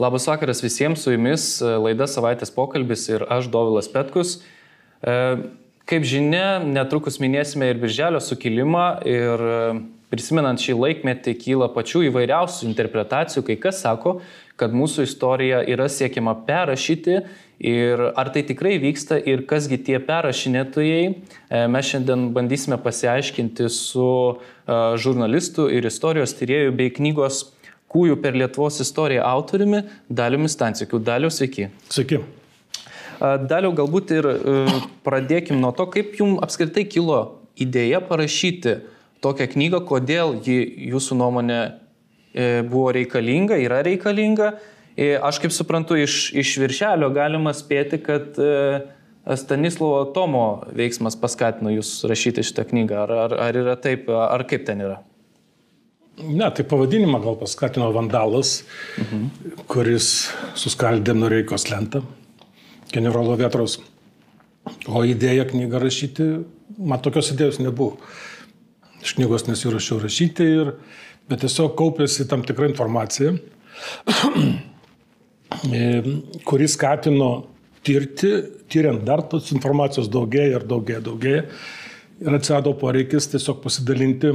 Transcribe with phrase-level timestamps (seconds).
[0.00, 4.38] Labas vakaras visiems, su jumis e, laida savaitės pokalbis ir aš Dovilas Petkus.
[5.04, 5.16] E,
[5.84, 9.58] kaip žinia, netrukus minėsime ir Birželio sukilimą ir e,
[10.08, 14.16] prisimenant šį laikmetį kyla pačių įvairiausių interpretacijų, kai kas sako,
[14.56, 17.20] kad mūsų istorija yra siekiama perrašyti
[17.60, 21.04] ir ar tai tikrai vyksta ir kasgi tie perrašinėtojai,
[21.68, 24.10] mes šiandien bandysime pasiaiškinti su
[25.04, 27.44] žurnalistu ir istorijos tyriejų bei knygos
[27.90, 31.00] Kūjų per Lietuvos istoriją autoriumi Daliumi Stancikiu.
[31.02, 31.68] Daliu, sveiki.
[31.90, 32.20] Sveiki.
[33.20, 34.26] Daliau, galbūt ir
[35.04, 37.18] pradėkim nuo to, kaip jums apskritai kilo
[37.60, 38.78] idėja parašyti
[39.24, 40.58] tokią knygą, kodėl ji
[40.90, 44.54] jūsų nuomonė e, buvo reikalinga, yra reikalinga.
[44.96, 48.80] E, aš kaip suprantu, iš, iš viršelio galima spėti, kad e,
[49.36, 53.04] Stanislovo Tomo veiksmas paskatino jūs rašyti šitą knygą.
[53.04, 55.02] Ar, ar, ar yra taip, ar kaip ten yra?
[56.26, 58.60] Ne, tai pavadinimą gal paskatino Vandalas,
[59.00, 59.28] mhm.
[59.70, 60.10] kuris
[60.58, 62.02] suskaldė Noreikos lentą,
[62.92, 63.78] generolo Vietros.
[64.90, 66.26] O idėja knygą rašyti,
[66.78, 67.96] man tokios idėjos nebuvo.
[69.00, 70.74] Iš knygos nesirašiau rašyti, ir,
[71.30, 73.32] bet tiesiog kaupėsi tam tikra informacija,
[76.48, 77.30] kuris skatino
[77.86, 78.34] tirti,
[78.70, 81.46] tyriant dar tos informacijos daugėja ir daugėja, daugėja.
[82.20, 84.34] Ir atsirado poreikis tiesiog pasidalinti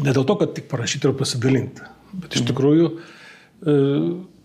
[0.00, 1.84] Ne dėl to, kad tik parašyti ir pasidalinti,
[2.16, 3.74] bet iš tikrųjų e,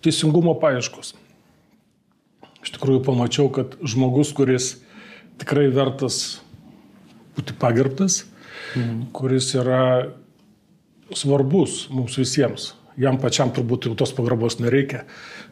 [0.04, 1.14] teisingumo paieškos.
[2.66, 4.74] Iš tikrųjų pamačiau, kad žmogus, kuris
[5.40, 6.42] tikrai vertas
[7.38, 8.26] būti pagerbtas,
[8.76, 9.08] mhm.
[9.16, 9.84] kuris yra
[11.16, 12.74] svarbus mums visiems.
[12.98, 15.04] Jam pačiam turbūt jau tos pagarbos nereikia,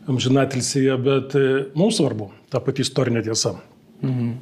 [0.09, 1.45] amžinatilsėje, bet e,
[1.77, 3.53] mums svarbu ta pati istorinė tiesa.
[4.01, 4.33] Mhm.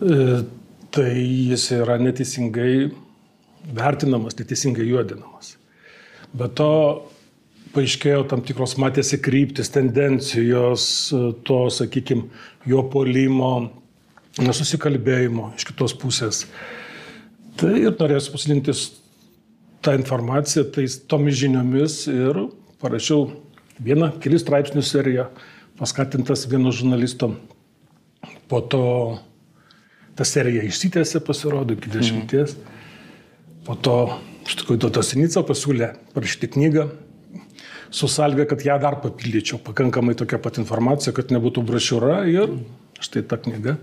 [0.00, 0.40] E,
[0.90, 2.90] tai jis yra neteisingai
[3.76, 5.56] vertinamas, neteisingai juodinamas.
[6.36, 6.70] Be to
[7.74, 10.84] paaiškėjo tam tikros matėsi kryptis, tendencijos,
[11.46, 12.30] to, sakykime,
[12.66, 13.52] jo polimo,
[14.40, 16.44] nesusikalbėjimo iš kitos pusės.
[17.60, 18.86] Tai ir norėsiu pasilintis
[19.84, 22.44] tą informaciją, tais tomis žiniomis ir
[22.82, 23.28] parašiau
[23.80, 25.28] vieną, kelių straipsnių seriją,
[25.80, 27.34] paskatintas vieno žurnalisto.
[28.50, 28.84] Po to
[30.18, 32.56] ta serija išsitėsi, pasirodo, iki dešimties.
[32.56, 32.79] Mhm.
[33.70, 33.96] Po to,
[34.48, 36.88] iš tikrųjų, Dotas Sinica pasiūlė parašyti knygą
[37.94, 42.56] su salga, kad ją dar papildyčiau, pakankamai tokia pat informacija, kad nebūtų brošiūra ir
[42.98, 43.76] štai ta knyga.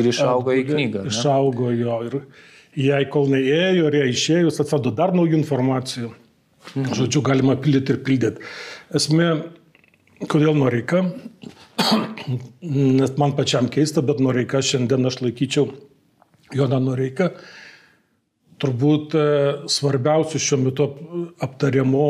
[0.00, 1.02] Ir išaugo į knygą.
[1.04, 1.12] Ne?
[1.12, 2.16] Išaugo jo ir
[2.86, 6.08] jai kol neėjo ir jai išėjus atsirado dar naujų informacijų.
[6.72, 6.94] Mhm.
[7.02, 8.48] Žodžiu, galima pildyti ir pildyti.
[8.96, 9.28] Esmė,
[10.24, 11.02] kodėl Noreika,
[12.64, 15.68] nes man pačiam keista, bet Noreika šiandien aš laikyčiau
[16.56, 17.28] Joną Noreiką
[18.62, 19.26] turbūt e,
[19.70, 20.88] svarbiausių šiuo metu
[21.42, 22.06] aptariamo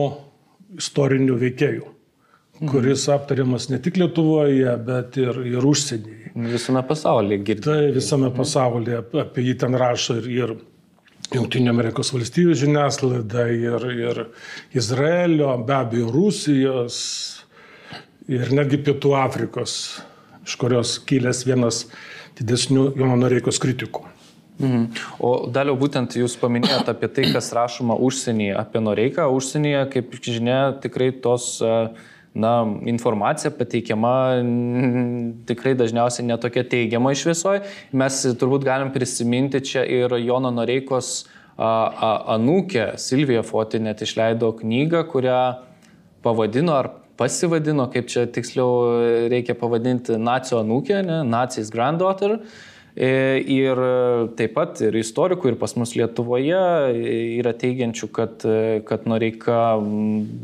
[0.81, 2.71] istorinių veikėjų, mhm.
[2.73, 6.33] kuris aptariamas ne tik Lietuvoje, bet ir, ir užsienyje.
[6.35, 7.65] Visame pasaulyje girdime.
[7.67, 8.39] Tai visame mhm.
[8.41, 10.57] pasaulyje apie jį ten rašo ir, ir
[11.35, 14.21] Junktinio Amerikos valstybių žiniasklaida, ir, ir
[14.77, 16.99] Izraelio, be abejo, Rusijos
[18.31, 19.79] ir netgi Pietų Afrikos,
[20.45, 21.85] iš kurios kilęs vienas
[22.39, 24.05] didesnių Jono Noreikos kritikų.
[24.59, 24.87] Mhm.
[25.19, 29.27] O daliau būtent jūs paminėjote apie tai, kas rašoma užsienyje, apie Noreiką.
[29.35, 31.59] Užsienyje, kaip žinia, tikrai tos
[32.35, 32.53] na,
[32.91, 34.15] informacija pateikiama
[35.49, 37.63] tikrai dažniausiai netokia teigiama iš visoje.
[37.93, 41.25] Mes turbūt galim prisiminti čia ir Jono Noreikos
[41.59, 45.41] anūkė Silvija Foti net išleido knygą, kurią
[46.23, 52.41] pavadino ar pasivadino, kaip čia tiksliau reikia pavadinti, nacijo anūkė, ne, Nacijos granddaughter.
[52.41, 53.81] E, ir
[54.39, 56.63] taip pat ir istorikų, ir pas mus Lietuvoje
[57.41, 58.47] yra teigiančių, kad,
[58.87, 59.77] kad Noreika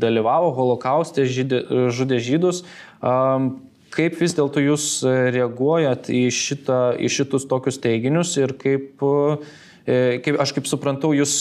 [0.01, 1.63] dalyvavo holokauste, žydė,
[1.95, 2.65] žudė žydus.
[3.91, 4.85] Kaip vis dėlto jūs
[5.35, 9.39] reaguojat į, šitą, į šitus tokius teiginius ir kaip, e,
[9.85, 11.37] kaip, aš kaip suprantu, jūs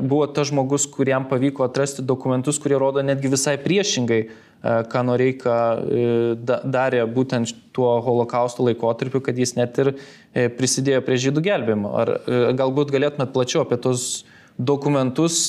[0.00, 4.22] buvote tas žmogus, kuriam pavyko atrasti dokumentus, kurie rodo netgi visai priešingai
[4.60, 11.00] E, ką Noreika e, darė būtent tuo holokausto laikotarpiu, kad jis net ir e, prisidėjo
[11.06, 11.92] prie žydų gelbėjimo.
[11.96, 12.12] Ar
[12.58, 14.26] galbūt galėtumėt plačiau apie tos
[14.60, 15.46] dokumentus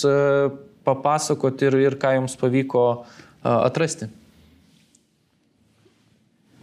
[0.87, 2.85] papasakoti ir, ir ką jums pavyko
[3.43, 4.07] atrasti?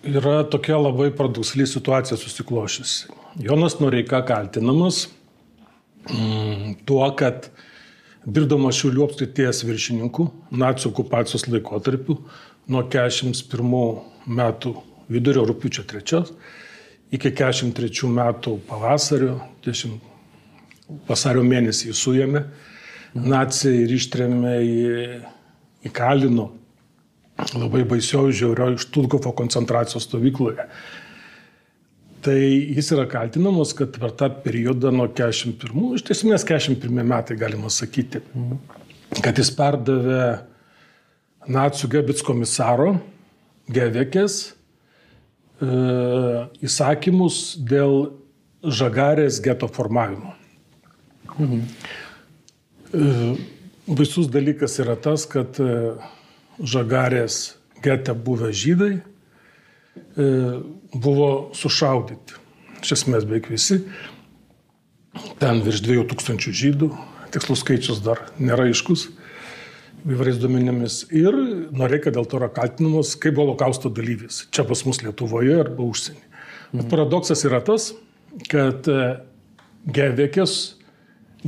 [0.09, 3.13] Yra tokia labai paradoksali situacija susiklošiusi.
[3.45, 5.05] Jonas Noreika kaltinamas
[6.89, 7.49] tuo, kad
[8.27, 12.19] dirbdamas Šiulių apskrities viršininku nacijų okupacijos laikotarpiu
[12.69, 14.75] nuo 41 metų
[15.09, 16.25] vidurio rūpiučio 3
[17.15, 19.97] iki 43 metų pavasario, 10
[21.09, 22.45] vasario mėnesį jį suėmė,
[23.17, 24.79] nacijai ir ištrėmė į
[25.89, 26.51] įkalino
[27.55, 30.67] labai baisioje, žiaurioje Štulkofo koncentracijos stovykloje.
[32.25, 32.39] Tai
[32.75, 38.23] jis yra kaltinamas, kad per tą periodą nuo 41, iš tiesmės 41 metai galima sakyti,
[39.23, 40.25] kad jis perdavė
[41.49, 42.97] nacijų gebits komisaro
[43.69, 45.69] Gevekės e,
[46.65, 48.15] įsakymus dėl
[48.65, 50.35] žagarės geto formavimo.
[51.37, 51.63] Mhm.
[52.89, 53.31] E,
[53.87, 55.95] baisus dalykas yra tas, kad e,
[56.59, 58.97] žagarės gete buvę žydai
[60.95, 62.39] buvo sušaudyti.
[62.83, 63.81] Iš esmės beveik visi.
[65.41, 66.91] Ten virš 2000 žydų,
[67.35, 69.09] tikslus skaičius dar nėra aiškus,
[70.07, 71.01] įvairiais duomenimis.
[71.11, 71.35] Ir
[71.75, 74.45] Noreika dėl to yra kaltinamas kaip holokausto dalyvis.
[74.55, 76.25] Čia pas mus Lietuvoje arba užsienį.
[76.73, 76.91] Bet mhm.
[76.93, 77.91] paradoksas yra tas,
[78.51, 78.87] kad
[79.89, 80.59] Gevekės,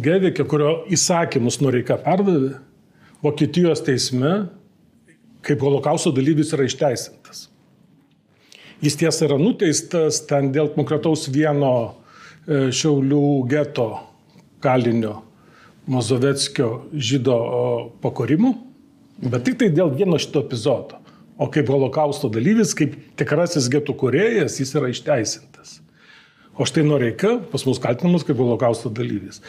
[0.00, 2.56] Gevekė, kurio įsakymus Noreika perdavė,
[3.20, 4.49] Vokietijos teisme
[5.44, 7.50] kaip holokausto dalyvis yra išteisintas.
[8.81, 13.91] Jis tiesa yra nuteistas ten dėl konkretaus vieno e, Šiaulių geto
[14.65, 15.19] kalinio
[15.91, 17.37] Mazovetskio žydo
[18.00, 18.55] pakorimų,
[19.27, 21.00] bet tik tai dėl vieno šito epizodo.
[21.41, 25.79] O kaip holokausto dalyvis, kaip tikrasis getų kuriejas, jis yra išteisintas.
[26.56, 29.41] O štai Noreika pas mus kaltinamas kaip holokausto dalyvis.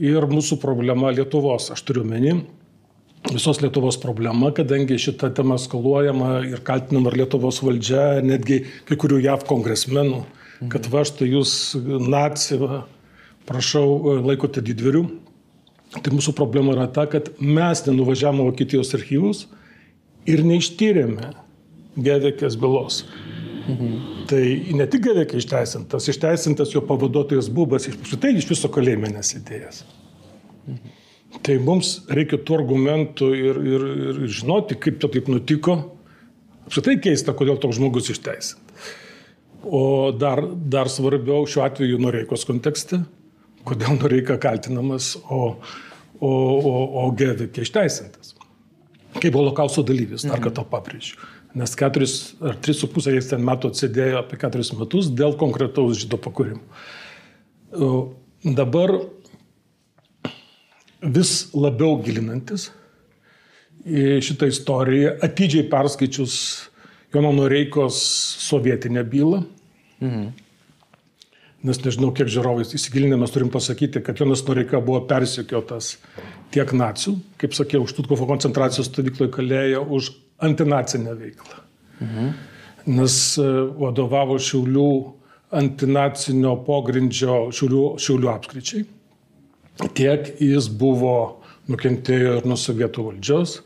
[0.00, 2.38] Ir mūsų problema Lietuvos, aš turiu meni,
[3.32, 9.22] visos Lietuvos problema, kadangi šita tema skaluojama ir kaltinama ir Lietuvos valdžia, netgi kai kurių
[9.24, 10.24] JAV kongresmenų,
[10.72, 11.74] kad va štai jūs
[12.04, 12.58] naci,
[13.48, 15.04] prašau, laikote didvirių.
[15.94, 19.44] Tai mūsų problema yra ta, kad mes nenuvažiavome Vokietijos archyvus
[20.26, 21.30] ir neištyrėme
[21.94, 23.04] Gedekės bylos.
[23.70, 23.92] Mhm.
[24.28, 24.42] Tai
[24.76, 29.84] ne tik Gedekė išteisintas, išteisintas jo pavaduotojas Bubas, iš tai iš viso kalėjime nesidėjęs.
[31.34, 31.42] Mhm.
[31.46, 35.78] Tai mums reikia tų argumentų ir, ir, ir žinoti, kaip čia taip nutiko.
[36.64, 38.92] Apskritai keista, kodėl toks žmogus išteisintas.
[39.64, 43.00] O dar, dar svarbiau šiuo atveju Noreikos kontekste,
[43.64, 45.56] kodėl Noreika kaltinamas, o,
[46.20, 48.34] o, o, o Gevikė išteisintas.
[49.14, 50.44] Kaip holokausto dalyvis, dar mhm.
[50.48, 51.16] kartą pabrėžiu.
[51.54, 56.00] Nes keturis ar tris su pusė jis ten metų atsėdėjo apie keturis metus dėl konkretaus
[56.00, 56.64] žydo pakūrimo.
[58.44, 58.96] Dabar
[61.04, 62.70] vis labiau gilinantis
[63.84, 66.36] į šitą istoriją, atidžiai perskaičius
[67.14, 67.98] Jono Noreikos
[68.42, 69.44] sovietinę bylą.
[70.00, 70.32] Mhm.
[71.64, 75.94] Nes nežinau, kiek žiūrovais įsigilinę mes turim pasakyti, kad Jonas Noreika buvo persikiotas
[76.52, 80.10] tiek nacijų, kaip sakiau, už Tutkofo koncentracijos stovykloje kalėjo už
[80.44, 81.62] antinacinę veiklą.
[82.04, 82.34] Mhm.
[82.98, 83.46] Nes e,
[83.80, 84.90] vadovavo Šiaulių
[85.56, 88.84] antinacinio pogrindžio Šiaulių, Šiaulių apskričiai
[89.96, 93.60] tiek jis buvo nukentėjo ir nuo sovietų valdžios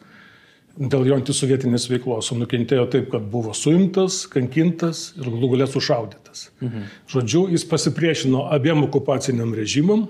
[0.78, 6.48] dėl jo antisovietinės veiklos, o nukentėjo taip, kad buvo suimtas, kankintas ir galų galę sušaudytas.
[6.62, 6.84] Mhm.
[7.10, 10.06] Žodžiu, jis pasipriešino abiem okupaciniam režimam,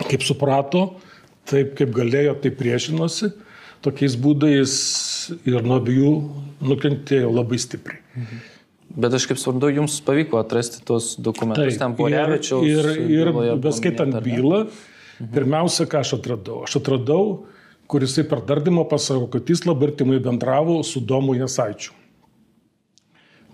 [0.00, 0.86] kaip suprato,
[1.50, 3.34] taip kaip galėjo, taip priešinosi,
[3.84, 4.72] tokiais būdais
[5.44, 6.14] ir nuo abiejų
[6.64, 8.00] nukentėjo labai stipriai.
[8.16, 8.42] Mhm.
[8.94, 12.66] Bet aš kaip suprantu, jums pavyko atrasti tos dokumentus, taip, ten Porevičiaus.
[12.68, 14.68] Ir, ir, ir beskaitant bylą,
[15.20, 15.32] Mhm.
[15.34, 16.62] Pirmiausia, ką aš atradau?
[16.66, 17.44] Aš atradau,
[17.86, 21.92] kur jisai per dardymą pasako, kad jis labai artimai bendravo su Domu Jasaičiu.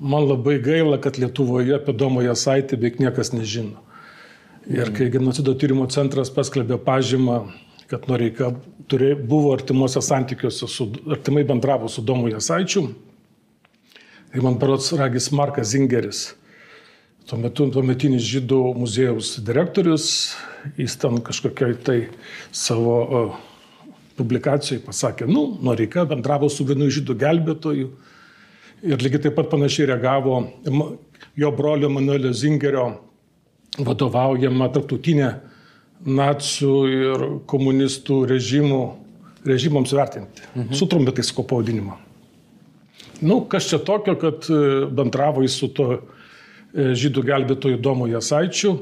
[0.00, 3.82] Man labai gaila, kad Lietuvoje apie Domą Jasaitį beveik niekas nežino.
[4.64, 4.94] Ir mhm.
[4.96, 7.42] kai genocido tyrimo centras paskelbė pažymą,
[7.90, 8.54] kad Noreika
[8.88, 12.86] turė, buvo artimuose santykiuose, su, artimai bendravo su Domu Jasaičiu,
[14.30, 16.20] tai man parods Ragis Markas Zingeris,
[17.28, 20.06] tuo metu tuometinis žydų muziejaus direktorius,
[20.80, 21.98] jis ten kažkokiai tai
[22.52, 23.36] savo
[24.20, 27.90] publikacijai pasakė, nu, Noreika bendravo su vienu žydų gelbėtoju
[28.90, 30.42] ir lygiai taip pat panašiai reagavo
[31.36, 32.86] jo brolio Manuelio Zingerio
[33.78, 35.30] vadovaujama tarptautinė
[36.00, 38.80] nacijų ir komunistų režimų,
[39.46, 40.46] režimams vertinti.
[40.54, 40.72] Mhm.
[40.76, 41.98] Sutrumpitai sako pavadinimą.
[43.20, 45.90] Nu, kas čia tokio, kad e, bendravo jis su to
[46.74, 48.76] žydų gelbėtoju Domu Jasaičiu,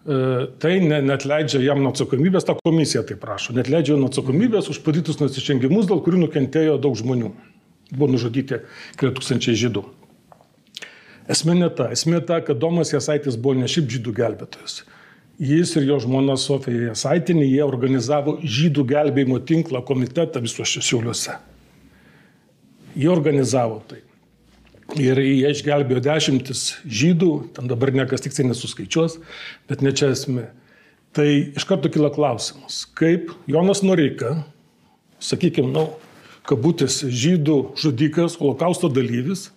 [0.00, 4.08] E, tai ne, net leidžia jam nuo atsakomybės, ta komisija tai prašo, net leidžia nuo
[4.08, 7.34] atsakomybės už padarytus nusižengimus, dėl kurių nukentėjo daug žmonių.
[7.92, 8.62] Buvo nužudyti
[8.96, 9.84] keli tūkstančiai žydų.
[11.30, 11.90] Esmė ne ta.
[11.92, 14.80] Esmė ta, kad Domas Jasaitis buvo ne šiaip žydų gelbėtojas.
[15.40, 21.36] Jis ir jo žmona Sofija Jasaitinė, jie organizavo žydų gelbėjimo tinklą komitetą visuose šiauliuose.
[22.96, 24.00] Jie organizavo tai.
[24.98, 29.20] Ir jie išgelbėjo dešimtis žydų, ten dabar niekas tiksliai nesuskaičiuos,
[29.70, 30.48] bet ne čia esmė.
[31.14, 34.40] Tai iš karto kila klausimas, kaip Jonas Noreika,
[35.22, 35.86] sakykime, nu,
[36.46, 39.48] kabutės žydų žudikas, holokausto dalyvis,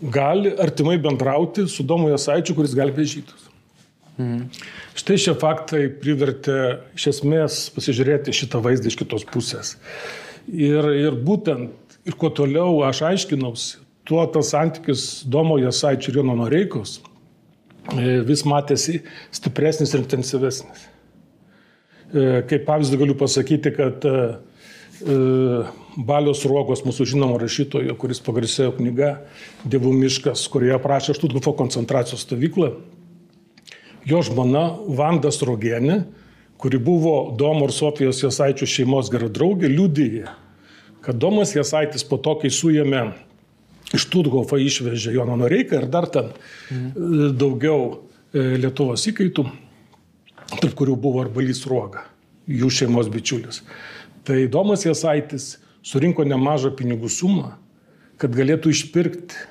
[0.00, 3.50] gali artimai bendrauti su Domu Jasaičiu, kuris gelbė žydus.
[4.16, 4.48] Mhm.
[4.94, 6.58] Štai šie faktai privertė
[6.94, 9.74] iš esmės pasižiūrėti šitą vaizdą iš kitos pusės.
[10.46, 16.36] Ir, ir būtent, ir kuo toliau aš aiškinausi, tuo tas santykis Domo Jasaičio ir Jono
[16.38, 16.98] Noreikos
[17.92, 19.00] e, vis matėsi
[19.32, 20.88] stipresnis ir intensyvesnis.
[22.14, 24.16] E, kaip pavyzdį galiu pasakyti, kad e,
[25.94, 29.16] Balios Ruogos, mūsų žinomo rašytojo, kuris pagarsėjo knyga
[29.66, 32.70] Dievų miškas, kurioje aprašė Štutgofo koncentracijos stovyklą.
[34.04, 36.04] Jo žmona Vanda Srogienė,
[36.60, 40.28] kuri buvo Domo ir Sofijos Jasaičių šeimos gera draugė, liudyje,
[41.04, 43.06] kad Domas Jasaitis po to, kai suėmė
[43.92, 46.32] iš Štutgofą išvežė Joną Noreiką ir dar ten
[46.70, 47.34] mhm.
[47.38, 47.80] daugiau
[48.32, 49.46] e, Lietuvos įkaitų,
[50.54, 52.06] tarp kurių buvo ir Balys Ruoga,
[52.48, 53.62] jų šeimos bičiulis.
[54.24, 57.56] Tai Domas Jasaitis surinko nemažą pinigų sumą,
[58.20, 59.50] kad galėtų išpirkti,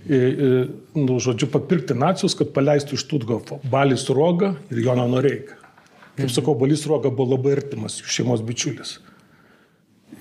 [0.00, 5.58] nu, žodžiu, papirkti nacijus, kad paleistų iš Tutgofo Balis Roga ir Joną Noreiką.
[6.16, 6.34] Kaip mhm.
[6.34, 8.96] sakau, Balis Roga buvo labai artimas jų šeimos bičiulis.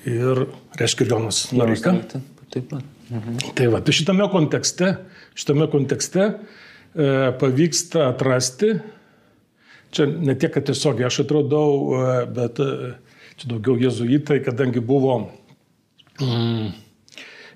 [0.08, 0.46] Ir,
[0.80, 1.96] reiškia, Jonas Noreika.
[2.50, 2.86] Taip pat.
[3.10, 3.38] Mhm.
[3.58, 4.94] Tai va, tai šitame kontekste,
[5.38, 6.34] šitame kontekste e,
[7.42, 8.74] pavyksta atrasti,
[9.94, 12.94] čia ne tiek, kad tiesiog aš atrodau, e, bet e,
[13.38, 15.20] čia daugiau jezuitai, kadangi buvo
[16.22, 16.74] mm,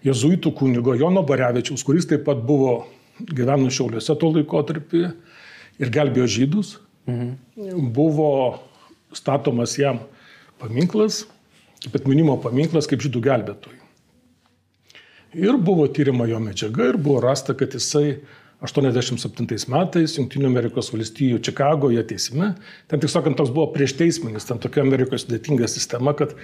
[0.06, 2.84] jezuitų kunigo Jono Barevičiaus, kuris taip pat buvo
[3.18, 5.06] gyveno Šiauliuose tuo laikotarpį
[5.82, 6.76] ir gelbėjo žydus,
[7.10, 7.88] mhm.
[7.94, 8.32] buvo
[9.14, 10.02] statomas jam
[10.62, 11.24] paminklas,
[11.84, 13.83] kaip atminimo paminklas kaip žydų gelbėtojų.
[15.34, 18.20] Ir buvo tyrima jo medžiaga ir buvo rasta, kad jisai
[18.64, 22.54] 87 metais Junktinių Amerikos valstijų Čikagoje teisme.
[22.88, 26.36] Ten, tik sakant, toks buvo prieš teisminis, ten tokia Amerikos sudėtinga sistema, kad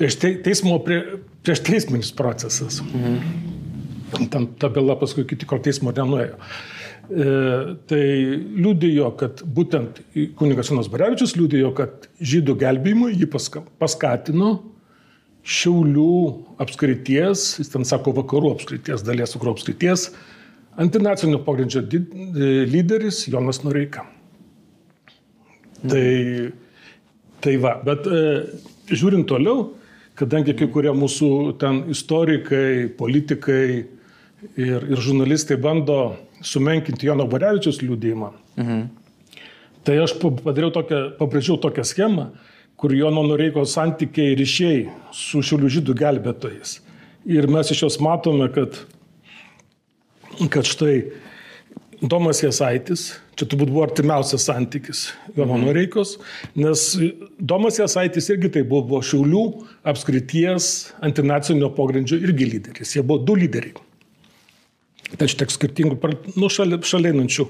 [0.00, 1.00] prieš te, teismo prie,
[1.46, 2.82] prieš teisminis procesas.
[2.84, 4.28] Mhm.
[4.28, 6.36] Ten ta byla paskui iki tikro teismo nenuėjo.
[6.36, 7.30] E,
[7.88, 8.02] tai
[8.36, 10.02] liūdėjo, kad būtent
[10.36, 14.52] kunigas Jonas Barevičius liūdėjo, kad žydų gelbėjimui jį paska, paskatino
[15.42, 16.12] Šiaulių
[16.62, 20.12] apskrities, jis ten sako vakarų apskrities, dalies vakarų apskrities,
[20.80, 24.06] Antinacinio pogrindžio lyderis Jonas Noreika.
[25.82, 26.52] Tai,
[27.44, 28.22] tai va, bet e,
[28.88, 29.72] žiūrint toliau,
[30.16, 31.28] kadangi kai kurie mūsų
[31.60, 36.14] ten istorikai, politikai ir, ir žurnalistai bando
[36.46, 38.30] sumenkinti Jono Barevičius liūdėjimą,
[38.62, 38.80] mhm.
[39.86, 42.30] tai aš padariau tokią, pabrėžiau tokią schemą,
[42.82, 46.80] kur Jono Noreikos santykiai ryšiai su šiulių žydų gelbėtojais.
[47.30, 48.80] Ir mes iš jos matome, kad
[50.50, 50.96] kad štai
[52.02, 55.04] Domas Jasaitis, čia turbūt buvo artimiausias santykis
[55.36, 55.68] Jono mhm.
[55.68, 56.16] Noreikos,
[56.58, 56.88] nes
[57.38, 59.44] Domas Jasaitis irgi tai buvo, Šiaulių
[59.86, 60.72] apskrities
[61.06, 62.96] antinacinio pogrindžio irgi lyderis.
[62.96, 63.76] Jie buvo du lyderiai.
[65.12, 66.00] Tačiau tiek skirtingų,
[66.40, 67.46] nu, šalinančių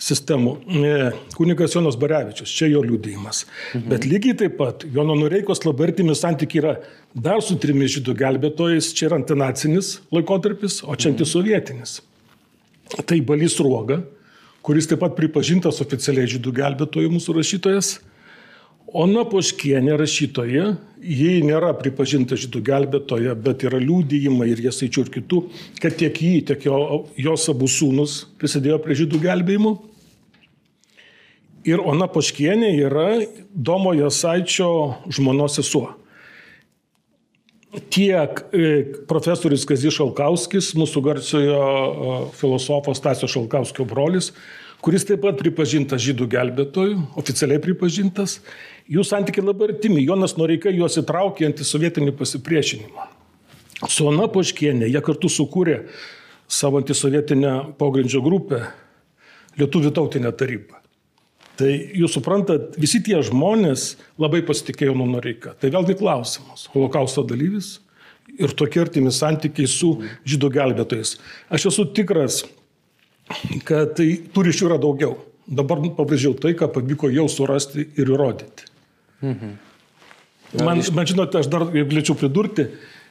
[0.00, 0.54] sistemų.
[0.68, 0.94] E,
[1.36, 3.44] kunigas Jonas Barevičius, čia jo liūdėjimas.
[3.74, 3.84] Mhm.
[3.92, 6.74] Bet lygiai taip pat Jono Noreikos labai artimi santykiai yra
[7.14, 11.14] dar su trimis žydų gelbėtojais, čia yra antinacinis laikotarpis, o čia mhm.
[11.14, 12.00] antisovietinis.
[12.00, 13.06] Mhm.
[13.08, 14.02] Tai Balys Ruoga,
[14.64, 17.96] kuris taip pat pripažintas oficialiai žydų gelbėtojų mūsų rašytojas.
[18.94, 20.68] Ona Poškienė rašytoja,
[21.02, 25.40] ji nėra pripažinta žydų gelbėtoja, bet yra liūdėjimai ir jasaičių ir kitų,
[25.82, 26.78] kad tiek jį, tiek jo,
[27.18, 29.74] jos abu sūnus prisidėjo prie žydų gelbėjimo.
[31.66, 33.08] Ir Ona Poškienė yra
[33.50, 34.70] Domo Jasaičio
[35.16, 35.88] žmonos sesuo
[37.90, 38.66] tiek e,
[39.08, 44.30] profesorius Kazis Šalkauskis, mūsų garsiojo e, filosofo Stasio Šalkauskio brolis,
[44.84, 48.38] kuris taip pat pripažintas žydų gelbėtojų, oficialiai pripažintas.
[48.84, 50.02] Jų santykiai labai artimi.
[50.04, 53.06] Jonas Noreika juos įtraukė antisovietinį pasipriešinimą.
[53.88, 55.78] Su Ana Poškienė jie kartu sukūrė
[56.48, 58.66] savo antisovietinę pogrindžio grupę
[59.54, 60.80] Lietuvių tautinę tarybą.
[61.54, 65.52] Tai jūs suprantat, visi tie žmonės labai pasitikėjo nuo Noreika.
[65.54, 66.66] Tai vėlgi klausimas.
[66.72, 67.76] Holokausto dalyvis
[68.34, 69.94] ir tokie artimi santykiai su
[70.26, 71.14] žydų gelbėtojais.
[71.54, 72.42] Aš esu tikras,
[73.64, 75.14] kad tai tų ryšių yra daugiau.
[75.46, 78.73] Dabar pabrėžiau tai, ką pavyko jau surasti ir įrodyti.
[79.24, 79.54] Mhm.
[80.62, 82.68] Man, man žinote, aš dar galėčiau pridurti,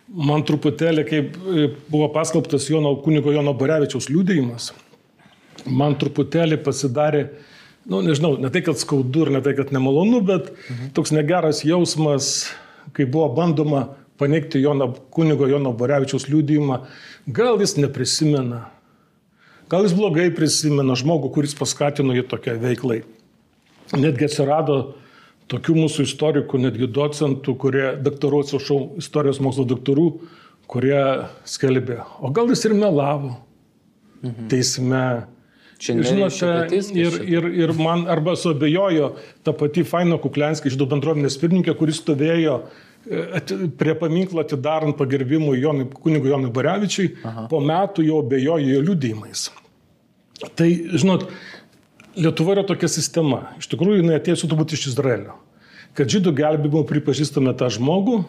[0.07, 4.69] man truputėlį, kaip e, buvo paskelbtas Jono kunigo Jono Barevičiaus liūdėjimas,
[5.67, 7.49] man truputėlį pasidarė uh,
[7.85, 10.93] nu, nežinau, ne tai, kad skaudu ir ne tai, kad nemalonu, bet mhm.
[10.95, 12.49] toks negeras jausmas,
[12.95, 13.87] kai buvo bandoma
[14.19, 16.79] paneigti Jono, kunigo Jono Borevičiaus liūdėjimą,
[17.35, 18.67] gal jis neprisimena,
[19.71, 23.01] gal jis blogai prisimena žmogų, kuris paskatino jį tokiai veiklai.
[23.93, 24.77] Netgi atsirado
[25.51, 30.07] tokių mūsų istorikų, netgi docentų, kurie daktarų, atsiprašau, istorijos mokslo daktarų,
[30.71, 31.03] kurie
[31.49, 33.35] skelbė, o gal jis ir melavo
[34.23, 34.49] mhm.
[34.51, 35.05] teisme.
[35.83, 36.47] Žinote,
[36.95, 39.09] ir, ir, ir man arba suabejojo
[39.43, 42.53] ta pati Faino Kuklenskė, žydų bendruomenės pirmininkė, kuris stovėjo
[43.03, 43.41] e,
[43.81, 47.49] prie paminklo atidarant pagerbimui Jonui, kunigui Jonui Barevičiui, Aha.
[47.51, 49.49] po metų jau bejojo jo liudymais.
[50.55, 51.27] Tai, žinot,
[52.15, 53.47] Lietuva yra tokia sistema.
[53.57, 55.39] Iš tikrųjų, jinai atėjo turbūt iš Izraelio.
[55.97, 58.19] Kad žydų gelbėjimo pripažįstame tą žmogų,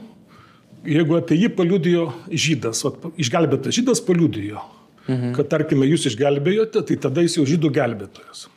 [0.88, 4.62] jeigu apie jį paliudijo žydas, vat, išgelbėtas žydas paliudijo,
[5.08, 5.32] mhm.
[5.36, 8.48] kad tarkime jūs išgelbėjote, tai tada jis jau žydų gelbėtojas.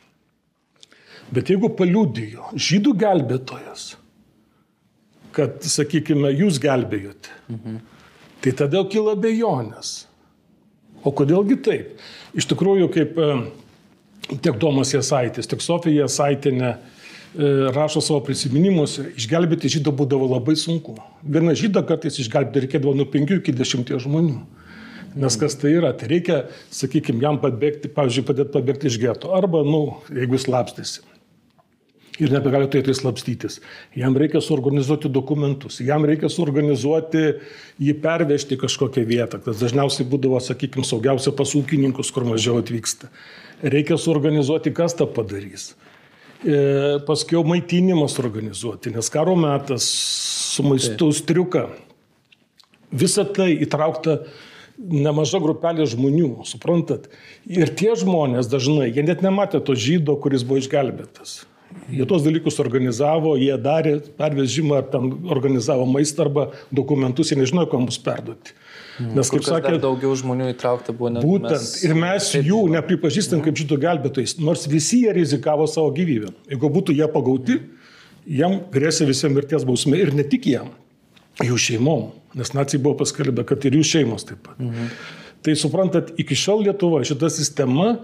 [1.32, 3.88] Bet jeigu paliudijo žydų gelbėtojas,
[5.36, 7.80] kad, sakykime, jūs gelbėjote, mhm.
[8.44, 10.06] tai tada kyla bejonės.
[11.06, 12.00] O kodėlgi taip?
[12.36, 13.18] Iš tikrųjų, kaip
[14.36, 16.78] tiek Domas Jasaitis, tiek Sofija Jasaitinė e,
[17.74, 20.98] rašo savo prisiminimuose, išgelbėti žydą būdavo labai sunku.
[21.24, 24.38] Vieną žydą kartais išgelbėti reikėdavo nuo 5 iki 10 žmonių.
[25.18, 25.94] Nes kas tai yra?
[25.96, 26.42] Tai reikia,
[26.74, 29.32] sakykime, jam pabėgti, pavyzdžiui, padėti pabėgti iš geto.
[29.34, 31.17] Arba, na, nu, jeigu jis lapstėsi
[32.18, 33.60] ir nebegali tai tai slapstytis.
[33.96, 37.24] Jam reikia suorganizuoti dokumentus, jam reikia suorganizuoti
[37.82, 39.42] jį pervežti kažkokią vietą.
[39.42, 43.12] Tas dažniausiai būdavo, sakykime, saugiausia pas ūkininkus, kur mažiau atvyksta
[43.62, 45.72] reikia suorganizuoti, kas tą padarys.
[46.44, 49.88] E, paskui maitinimas organizuoti, nes karo metas
[50.54, 51.66] su maistu striuka.
[52.94, 54.22] Visą tai įtraukta
[54.78, 57.10] nemaža grupelė žmonių, suprantat.
[57.50, 61.42] Ir tie žmonės dažnai, jie net nematė to žydo, kuris buvo išgelbėtas.
[61.88, 67.68] Jie tos dalykus organizavo, jie darė pervežimą, ar ten organizavo maistą arba dokumentus, jie nežinojo,
[67.72, 68.52] kam bus perduoti.
[68.98, 69.14] Mhm.
[69.16, 71.24] Nes, kaip sakė, daugiau žmonių įtraukta buvo net.
[71.24, 71.54] Būtent.
[71.54, 76.32] Mes, ir mes jų nepripažįstam kaip žydų gelbėtojais, nors visi jie rizikavo savo gyvybę.
[76.50, 77.60] Jeigu būtų jie pagauti,
[78.40, 80.72] jam grėsė visiems mirties bausmė ir ne tik jam,
[81.44, 84.58] jų šeimom, nes nacijai buvo paskelbę, kad ir jų šeimos taip pat.
[84.60, 84.92] Mhm.
[85.46, 88.00] Tai suprantat, iki šiol Lietuva šita sistema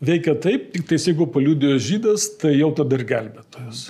[0.00, 3.86] veikia taip, tik tai jeigu paliūdėjo žydas, tai jau tada ir gelbėtojas.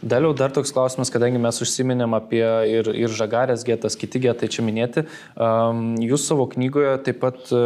[0.00, 4.64] Daliau dar toks klausimas, kadangi mes užsiminėm apie ir, ir žagarės getas, kiti getai čia
[4.64, 5.04] minėti.
[6.00, 7.60] Jūs savo knygoje taip pat e,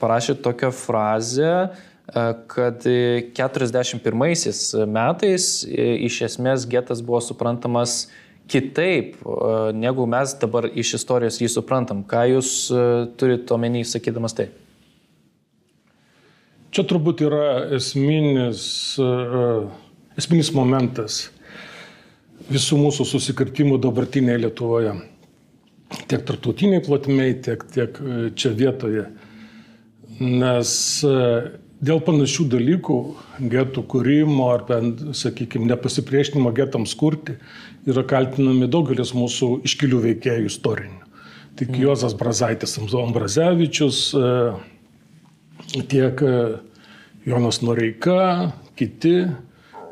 [0.00, 2.88] parašėte tokią frazę, e, kad
[3.36, 8.06] 41 metais e, iš esmės getas buvo suprantamas
[8.50, 9.20] kitaip,
[9.76, 12.00] negu mes dabar iš istorijos jį suprantam.
[12.02, 12.56] Ką jūs
[13.20, 14.48] turite omeny, sakydamas tai?
[16.70, 18.62] Čia turbūt yra esminis,
[20.20, 21.24] esminis momentas
[22.50, 24.94] visų mūsų susikirtimų dabartinėje Lietuvoje.
[26.10, 29.08] Tiek tarptautiniai plotmiai, tiek, tiek e, čia vietoje.
[30.20, 30.72] Nes
[31.06, 31.14] e,
[31.82, 32.98] dėl panašių dalykų,
[33.50, 37.34] getų kūrimo ar, bent, sakykime, nepasipriešinimo getams kurti,
[37.90, 41.00] yra kaltinami daugelis mūsų iškilių veikėjų istorinių.
[41.58, 41.80] Tik mm.
[41.82, 44.30] Juozas Brazaitis, Ambrazevičius, e,
[45.90, 46.22] tiek
[47.26, 49.14] Jonas Noreika, kiti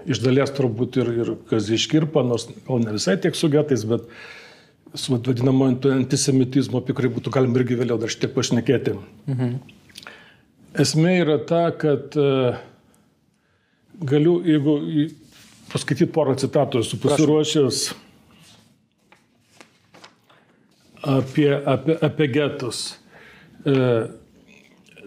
[0.08, 4.06] iš dalies turbūt ir, ir Kaziškirpa, nors gal ne visai tiek su getais, bet
[4.96, 8.96] su vadinamo antisemitizmo, apie kurį būtų galima irgi vėliau dar šiek tiek pašnekėti.
[9.28, 9.58] Mhm.
[10.78, 12.56] Esmė yra ta, kad uh,
[13.98, 14.76] galiu, jeigu
[15.72, 17.80] paskaityti porą citatų, esu pasiruošęs
[21.08, 22.82] apie, apie, apie getus.
[23.66, 23.74] E,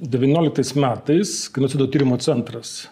[0.01, 2.89] 19 metais genocido tyrimo centras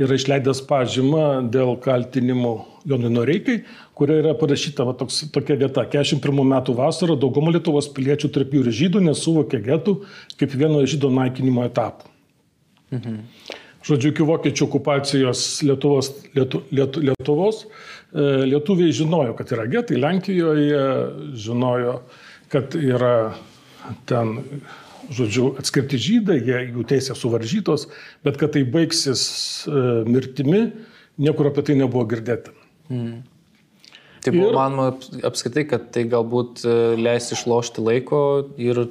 [0.00, 2.52] yra išleidęs pažymą dėl kaltinimų
[2.88, 3.56] Jonui Noreikai,
[3.98, 5.84] kurioje yra parašyta va, toks, tokia vieta.
[5.84, 9.96] 41 metų vasarą dauguma Lietuvos piliečių, tarp jų ir žydų, nesuvokė getų
[10.40, 12.08] kaip vieno žydų naikinimo etapų.
[12.96, 13.18] Mhm.
[13.86, 20.82] Žodžiu, iki vokiečių okupacijos Lietuvos, Lietu, Lietu, Lietuvos e, lietuviai žinojo, kad yra getai Lenkijoje,
[21.40, 21.94] žinojo,
[22.52, 23.14] kad yra
[24.10, 24.36] ten
[25.10, 27.88] žodžiu, atskirti žydai, jie, jų teisės suvaržytos,
[28.26, 29.22] bet kad tai baigsis
[29.66, 30.68] e, mirtimi,
[31.20, 32.54] niekur apie tai nebuvo girdėta.
[32.90, 33.20] Mm.
[34.20, 34.88] Tai buvo ir, manoma
[35.26, 38.22] apskritai, kad tai galbūt e, leis išlošti laiko
[38.60, 38.86] ir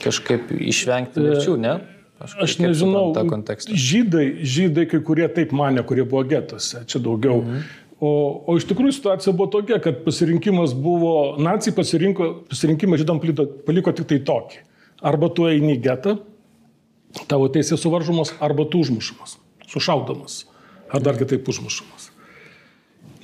[0.00, 1.78] kažkaip išvengti mirčių, ne?
[2.20, 3.14] Aš, aš nežinau,
[3.72, 7.40] žydai, žydai kai kurie taip mane, kurie buvo getose, čia daugiau.
[7.40, 7.68] Mhm.
[8.00, 8.10] O,
[8.48, 13.20] o iš tikrųjų situacija buvo tokia, kad pasirinkimas buvo, nacijai pasirinko, pasirinkimą žydam
[13.66, 14.62] paliko tik tai tokį.
[15.00, 16.16] Arba tu eini į getą,
[17.30, 19.38] tavo teisės suvaržomas, arba tu užmušamas,
[19.70, 20.44] sušaudomas,
[20.92, 22.10] ar dar kitaip užmušamas.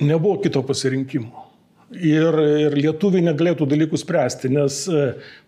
[0.01, 1.45] Nebuvo kito pasirinkimo.
[1.93, 2.35] Ir,
[2.67, 5.03] ir lietuviai negalėtų dalykų spręsti, nes e,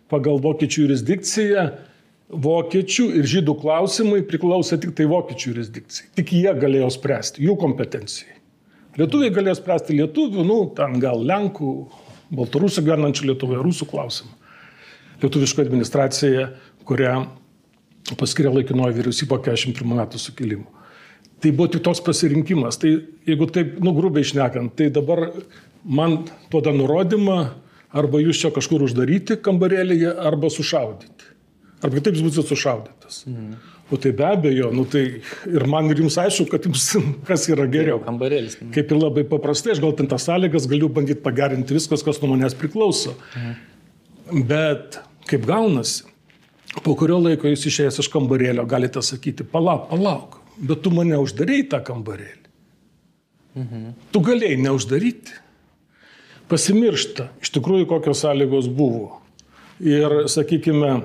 [0.08, 1.66] pagal vokiečių jurisdikciją
[2.30, 6.12] vokiečių ir žydų klausimai priklausė tik tai vokiečių jurisdikcijai.
[6.20, 8.38] Tik jie galėjo spręsti, jų kompetencijai.
[9.00, 11.74] Lietuviai galės spręsti lietuvių, nu, ten gal lenkų,
[12.36, 14.36] baltarusių gyvenančių Lietuvoje, rusų klausimą.
[15.20, 16.50] Lietuviška administracija,
[16.88, 17.16] kurią
[18.20, 20.68] paskiria laikinoji vyriausybė 41 metų sukilimu.
[21.40, 22.80] Tai buvo tik toks pasirinkimas.
[22.82, 22.92] Tai
[23.28, 25.30] jeigu taip, nu, grubiai išnekant, tai dabar
[25.84, 27.40] man duoda nurodymą,
[27.96, 31.36] arba jūs čia kažkur uždaryti kambarėlėje, arba sušaudyti.
[31.80, 33.24] Arba taip jūs būsite sušaudytas.
[33.30, 33.76] Mhm.
[33.90, 35.02] O tai be abejo, nu tai
[35.50, 36.92] ir man ir jums aišku, kad jums
[37.30, 38.02] kas yra geriau.
[38.04, 38.60] Kambarėlis.
[38.60, 38.74] Mhm.
[38.76, 42.34] Kaip ir labai paprastai, aš gal ten tas sąlygas galiu bandyti pagerinti viskas, kas nuo
[42.36, 43.16] manęs priklauso.
[43.34, 44.44] Mhm.
[44.50, 46.08] Bet kaip gaunasi,
[46.84, 51.68] po kurio laiko jūs išėjęs iš kambarėlio galite sakyti, palauk, palauk, bet tu mane uždarėjai
[51.72, 52.50] tą kambarėlį.
[53.60, 53.86] Mhm.
[54.14, 55.38] Tu galėjai neuždaryti.
[56.50, 59.20] Pasimiršta, iš tikrųjų, kokios sąlygos buvo.
[59.86, 60.96] Ir, sakykime,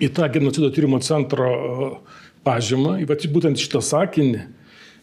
[0.00, 1.90] į tą genocido tyrimo centro e,
[2.46, 4.46] pažymą, būtent šitą sakinį,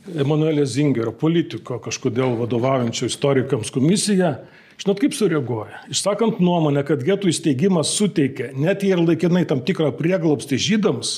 [0.08, 4.38] Emanuelė Zingerio, politiko, kažkodėl vadovaujančio istorikams komisija,
[4.82, 5.82] žinot kaip sureaguoja.
[5.94, 11.14] Išsakant nuomonę, kad getų įsteigimas suteikia net ir laikinai tam tikrą prieglobstį žydams,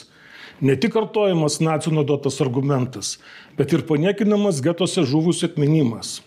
[0.63, 3.17] ne tik kartojamas nacijų naudotas argumentas,
[3.60, 6.19] bet ir paniekinamas getose žuvusių atminimas.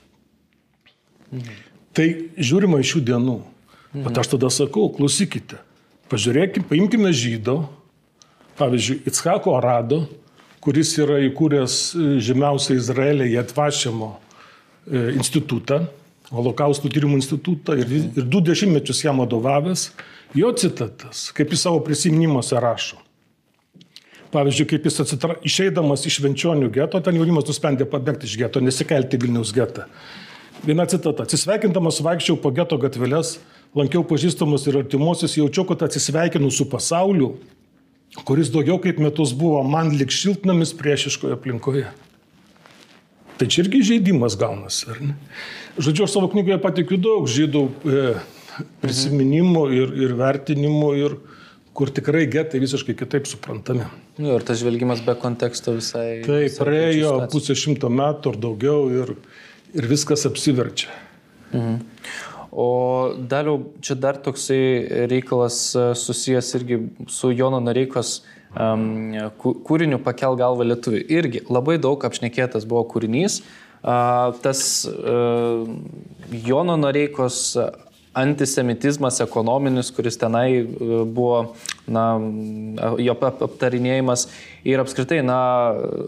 [1.32, 1.60] Mhm.
[1.92, 2.08] Tai
[2.40, 3.38] žiūrima iš šių dienų.
[3.92, 4.04] Mhm.
[4.06, 5.60] Bet aš tada sakau, klausykite,
[6.12, 7.66] pažiūrėkime, paimkime žydo,
[8.56, 10.06] pavyzdžiui, Itskako Arado,
[10.64, 15.82] kuris yra įkūręs e, žymiausią Izraelį Jatvašimo e, institutą,
[16.32, 19.90] holokaustų tyrimų institutą ir, ir du dešimtmečius jam vadovavęs,
[20.38, 23.00] jo citatas, kaip jis savo prisiminimuose rašo.
[24.32, 25.36] Pavyzdžiui, kaip jis atsitra...
[25.44, 29.84] išeidamas iš Venčionių geto, ten jaunimas nusprendė pabėgti iš geto, nesikelti Vilnius getą.
[30.64, 31.26] Viena citata.
[31.26, 33.34] Atsisveikindamas vaikščiau po geto gatvelės,
[33.76, 37.34] lankiau pažįstamus ir artimuosius, jaučiau, kad atsisveikinu su pasauliu,
[38.24, 41.90] kuris daugiau kaip metus buvo man lik šiltnamis priešiškoje aplinkoje.
[43.36, 45.18] Tai čia irgi žaidimas gaunasi, ar ne?
[45.78, 48.00] Žodžiu, aš savo knygoje patikiu daug žydų e,
[48.82, 51.14] prisiminimų ir, ir vertinimų, ir
[51.72, 53.86] kur tikrai getai visiškai kitaip suprantami.
[54.18, 56.20] Nu, ir tas žvelgimas be konteksto visai.
[56.26, 59.14] Tai praėjo pusę šimto metų ar daugiau ir,
[59.72, 60.92] ir viskas apsiverčia.
[61.54, 61.80] Mhm.
[62.52, 62.68] O
[63.32, 64.60] daliau, čia dar toksai
[65.08, 68.18] reikalas e, susijęs irgi su Jono Nareikos
[68.52, 71.00] um, kūriniu Pakel galvą lietuvių.
[71.16, 73.40] Irgi labai daug apšnekėtas buvo kūrinys.
[73.40, 75.66] Uh, tas uh,
[76.30, 77.56] Jono Noreikos
[78.12, 80.62] antisemitizmas ekonominis, kuris tenai
[81.08, 81.54] buvo,
[81.88, 82.04] na,
[83.00, 84.26] jo aptarinėjimas
[84.68, 85.38] ir apskritai, na,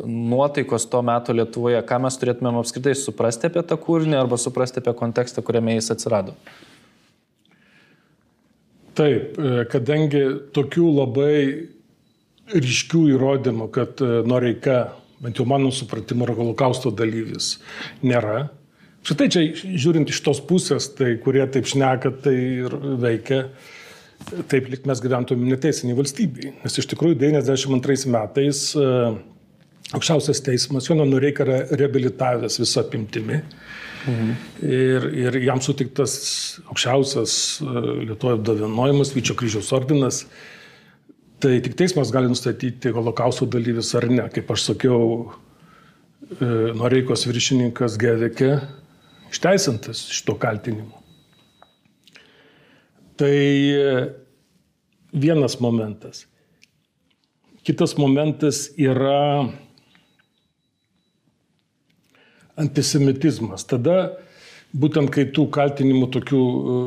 [0.05, 4.93] nuotaikos to meto Lietuvoje, ką mes turėtumėm apskritai suprasti apie tą kūrinį arba suprasti apie
[5.01, 6.37] kontekstą, kuriame jis atsirado.
[8.95, 10.23] Taip, e, kadangi
[10.55, 11.39] tokių labai
[12.53, 14.85] ryškių įrodymų, kad e, Noreika,
[15.23, 17.59] bent jau mano supratimu, yra holokausto dalyvis,
[18.03, 18.49] nėra.
[19.05, 23.43] Šitai čia žiūrint iš tos pusės, tai kurie taip šneka, tai ir veikia
[24.49, 26.55] taip, lik mes gyventume neteisiniai valstybei.
[26.65, 28.87] Nes iš tikrųjų 92 metais e,
[29.95, 33.43] aukščiausias teismas Jono Noreika yra reabilitavęs visą apimtimi.
[34.05, 34.33] Mhm.
[34.69, 36.17] Ir, ir jam sutiktas
[36.69, 40.25] aukščiausias e, Lietuvoje apdovanojimas, Vyčio kryžiaus ordinas
[41.45, 44.25] tai tik teismas gali nustatyti holokausto dalyvis ar ne.
[44.33, 45.01] Kaip aš sakiau,
[46.41, 48.55] e, Noreikos viršininkas Gevekė
[49.29, 51.03] išteisintas iš to kaltinimo.
[53.21, 53.91] Tai e,
[55.13, 56.25] vienas momentas.
[57.65, 59.45] Kitas momentas yra
[62.57, 63.69] antisemitizmas.
[63.69, 64.15] Tada
[64.75, 66.79] būtent kai tų kaltinimų tokių e,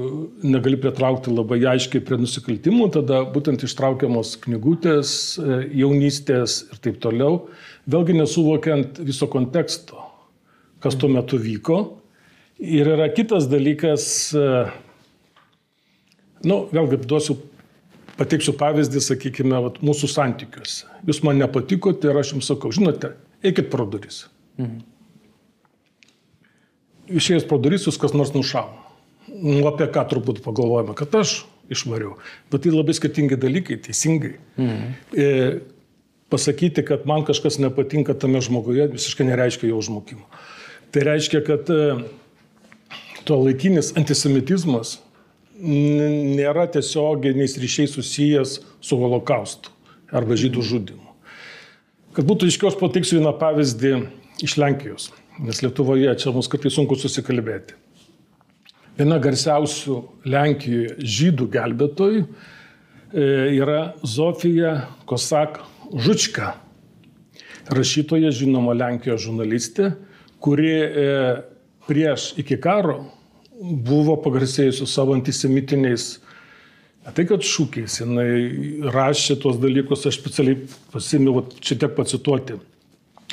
[0.51, 7.45] negali pritraukti labai aiškiai prie nusikaltimų, tada būtent ištraukiamos knygutės, e, jaunystės ir taip toliau,
[7.87, 10.01] vėlgi nesuvokiant viso konteksto,
[10.83, 11.79] kas tuo metu vyko.
[12.57, 14.65] Ir yra kitas dalykas, e,
[16.47, 17.37] nu, vėlgi duosiu,
[18.19, 20.91] pateiksiu pavyzdį, sakykime, vat, mūsų santykiuose.
[21.07, 24.25] Jūs man nepatikote ir aš jums sakau, žinote, eikit pro duris.
[24.59, 24.96] Mhm
[27.07, 28.85] išėjęs pro duris jūs kas nors nušauna.
[29.27, 31.41] Nu, apie ką turbūt pagalvojame, kad aš
[31.71, 32.15] išvariau.
[32.51, 34.37] Bet tai labai skirtingi dalykai, teisingai.
[34.55, 34.93] Mhm.
[35.11, 35.25] E,
[36.31, 40.25] pasakyti, kad man kažkas nepatinka tame žmoguje, visiškai nereiškia jo užmokimo.
[40.95, 41.99] Tai reiškia, kad e,
[43.27, 44.97] to laikinis antisemitizmas
[45.57, 49.73] nėra tiesioginiais ryšiais susijęs su holokaustu
[50.13, 51.07] arba žydų žudimu.
[52.15, 53.93] Kad būtų aiškiau, aš pateiksiu vieną pavyzdį
[54.45, 55.09] iš Lenkijos
[55.43, 57.75] nes Lietuvoje čia mums kartais sunku susikalbėti.
[58.97, 63.25] Viena garsiausių Lenkijoje žydų gelbėtojų e,
[63.59, 65.59] yra Zofija Kosak
[65.93, 66.55] Žučka,
[67.69, 69.91] rašytoja, žinoma Lenkijos žurnalistė,
[70.43, 71.05] kuri e,
[71.87, 73.03] prieš iki karo
[73.61, 76.09] buvo pagarsėjusi savo antisemitiniais,
[77.05, 82.57] ne tai kad šūkiais, jinai rašė tuos dalykus, aš specialiai pasimiau čia tiek pacituoti,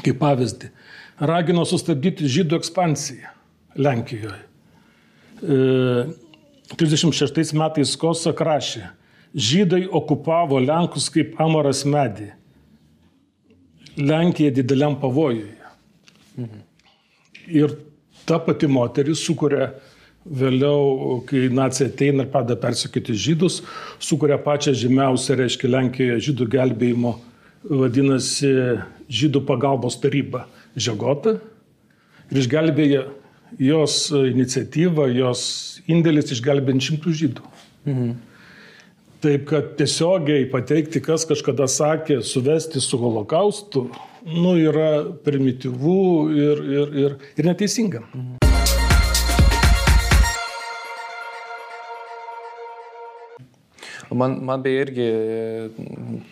[0.00, 0.70] kaip pavyzdį.
[1.20, 3.30] Ragino sustabdyti žydų ekspansiją
[3.78, 4.40] Lenkijoje.
[5.42, 5.58] E,
[6.74, 8.88] 36 metais Kosak rašė,
[9.34, 12.32] žydai okupavo Lenkus kaip amaras medį.
[13.94, 15.54] Lenkija dideliam pavojuje.
[16.34, 16.62] Mhm.
[17.46, 17.76] Ir
[18.26, 19.70] ta pati moteris sukuria
[20.24, 23.60] vėliau, kai nacija ateina ir pradeda persikėti žydus,
[24.02, 27.12] sukuria pačią žymiausią, reiškia, Lenkijoje žydų gelbėjimo,
[27.68, 28.50] vadinasi,
[29.12, 31.38] žydų pagalbos taryba Žegota.
[32.32, 33.04] Ir išgelbėja
[33.60, 35.42] jos iniciatyva, jos
[35.90, 37.50] indėlis išgelbėjant šimtų žydų.
[37.88, 38.14] Mhm.
[39.24, 43.86] Taip kad tiesiogiai pateikti, kas kažkada sakė, suvesti su holokaustu,
[44.28, 46.00] nu, yra primityvu
[46.36, 48.04] ir, ir, ir, ir neteisinga.
[48.12, 48.43] Mhm.
[54.10, 55.06] Man, man beje irgi,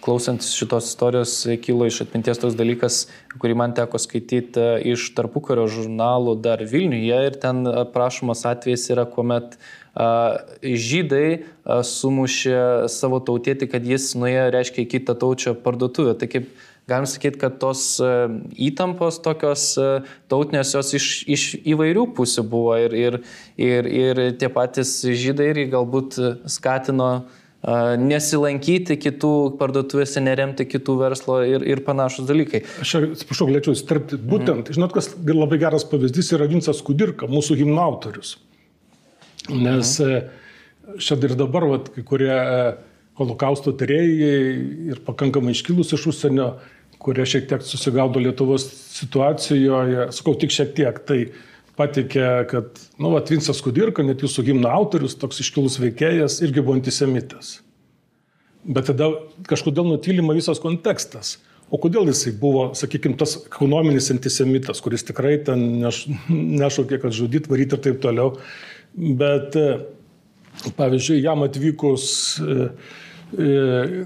[0.04, 3.06] klausantis šitos istorijos, kilo iš atminties toks dalykas,
[3.40, 9.06] kurį man teko skaityti e, iš tarpukario žurnalų dar Vilniuje ir ten aprašomas atvejis yra,
[9.08, 9.72] kuomet uh,
[10.62, 11.44] žydai
[11.84, 16.14] sumušė savo tautietį, kad jis nuėjo, reiškia, į kitą taučią parduotuvę.
[16.18, 16.48] Tai kaip
[16.88, 19.76] galim sakyti, kad tos įtampos tokios
[20.32, 23.20] tautinės jos iš, iš įvairių pusių buvo ir, ir,
[23.56, 26.18] ir, ir tie patys žydai irgi galbūt
[26.50, 27.12] skatino
[27.62, 32.64] nesilankyti kitų parduotuvėse, neremti kitų verslo ir, ir panašus dalykai.
[32.82, 34.18] Aš atsiprašau, galėčiau įstarpti.
[34.18, 34.76] Būtent, mm.
[34.78, 38.34] žinot, kas labai geras pavyzdys yra Vincas Kudirka, mūsų himno autorius.
[39.50, 39.94] Nes
[40.98, 42.74] čia ir dabar, vat, kai kurie e,
[43.20, 44.34] holokausto tyrėjai
[44.92, 46.48] ir pakankamai iškilus iš užsienio,
[47.02, 51.20] kurie šiek tiek susigaudo Lietuvos situacijoje, sakau tik šiek tiek, tai
[51.82, 56.78] patikė, kad, nu, vat, Vinsas Kudirka, net jūsų gimno autorius, toks iškilus veikėjas, irgi buvo
[56.78, 57.56] antisemitas.
[58.62, 59.10] Bet tada
[59.50, 61.40] kažkodėl nutylima visas kontekstas.
[61.72, 67.48] O kodėl jisai buvo, sakykime, tas ekonominis antisemitas, kuris tikrai ten neš, nešaukė, kad žudyt,
[67.50, 68.34] varyti ir taip toliau.
[68.92, 72.04] Bet, e, pavyzdžiui, jam atvykus,
[72.44, 72.68] e,
[73.32, 74.04] e,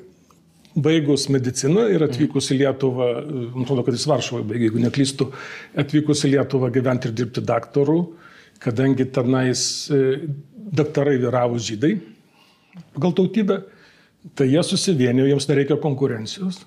[0.77, 3.09] baigus mediciną ir atvykus į Lietuvą,
[3.55, 5.31] man atrodo, kad jis Varšuvoje baigė, jeigu neklystu,
[5.79, 7.99] atvykus į Lietuvą gyventi ir dirbti daktaru,
[8.63, 9.65] kadangi tenais
[10.57, 11.97] daktarai vyravo žydai
[12.93, 13.61] pagal tautybę,
[14.37, 16.65] tai jie susivienijo, jiems nereikia konkurencijos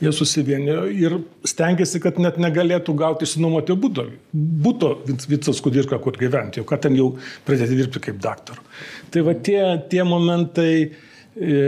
[0.00, 4.92] jie susivienijo ir stengiasi, kad net negalėtų gauti išsinuomoti būto, būto
[5.28, 7.10] Vicas Kudirka, kur gyventi, jau kad ten jau
[7.46, 8.62] pradėti dirbti kaip daktaru.
[9.10, 11.58] Tai va tie, tie momentai e,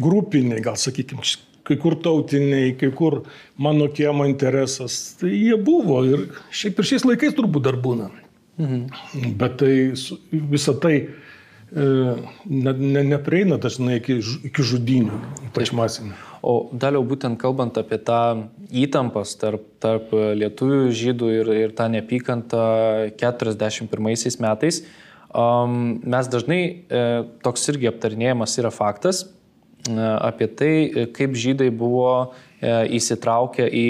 [0.00, 1.24] grupiniai, gal sakykime,
[1.64, 3.22] kai kur tautiniai, kai kur
[3.56, 8.10] mano kiemo interesas, tai jie buvo ir šiaip ir šiais laikais turbūt dar būna.
[8.60, 9.36] Mhm.
[9.40, 9.72] Bet tai
[10.30, 11.06] visą tai e,
[11.74, 16.14] ne, ne, neprieina dažnai iki, iki žudinių, ypač masinių.
[16.44, 18.20] O daliau būtent kalbant apie tą
[18.70, 22.66] įtampas tarp, tarp lietuvių žydų ir, ir tą neapykantą
[23.18, 24.84] 41 metais,
[25.32, 27.06] um, mes dažnai e,
[27.42, 29.24] toks irgi aptarinėjimas yra faktas
[29.92, 30.74] apie tai,
[31.12, 33.88] kaip žydai buvo e, įsitraukę į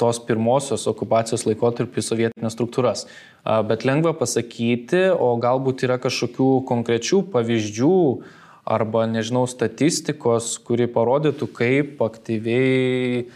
[0.00, 3.06] tos pirmosios okupacijos laikotarpį sovietinės struktūras.
[3.42, 7.96] Bet lengva pasakyti, o galbūt yra kažkokių konkrečių pavyzdžių,
[8.62, 13.26] arba, nežinau, statistikos, kuri parodytų, kaip aktyviai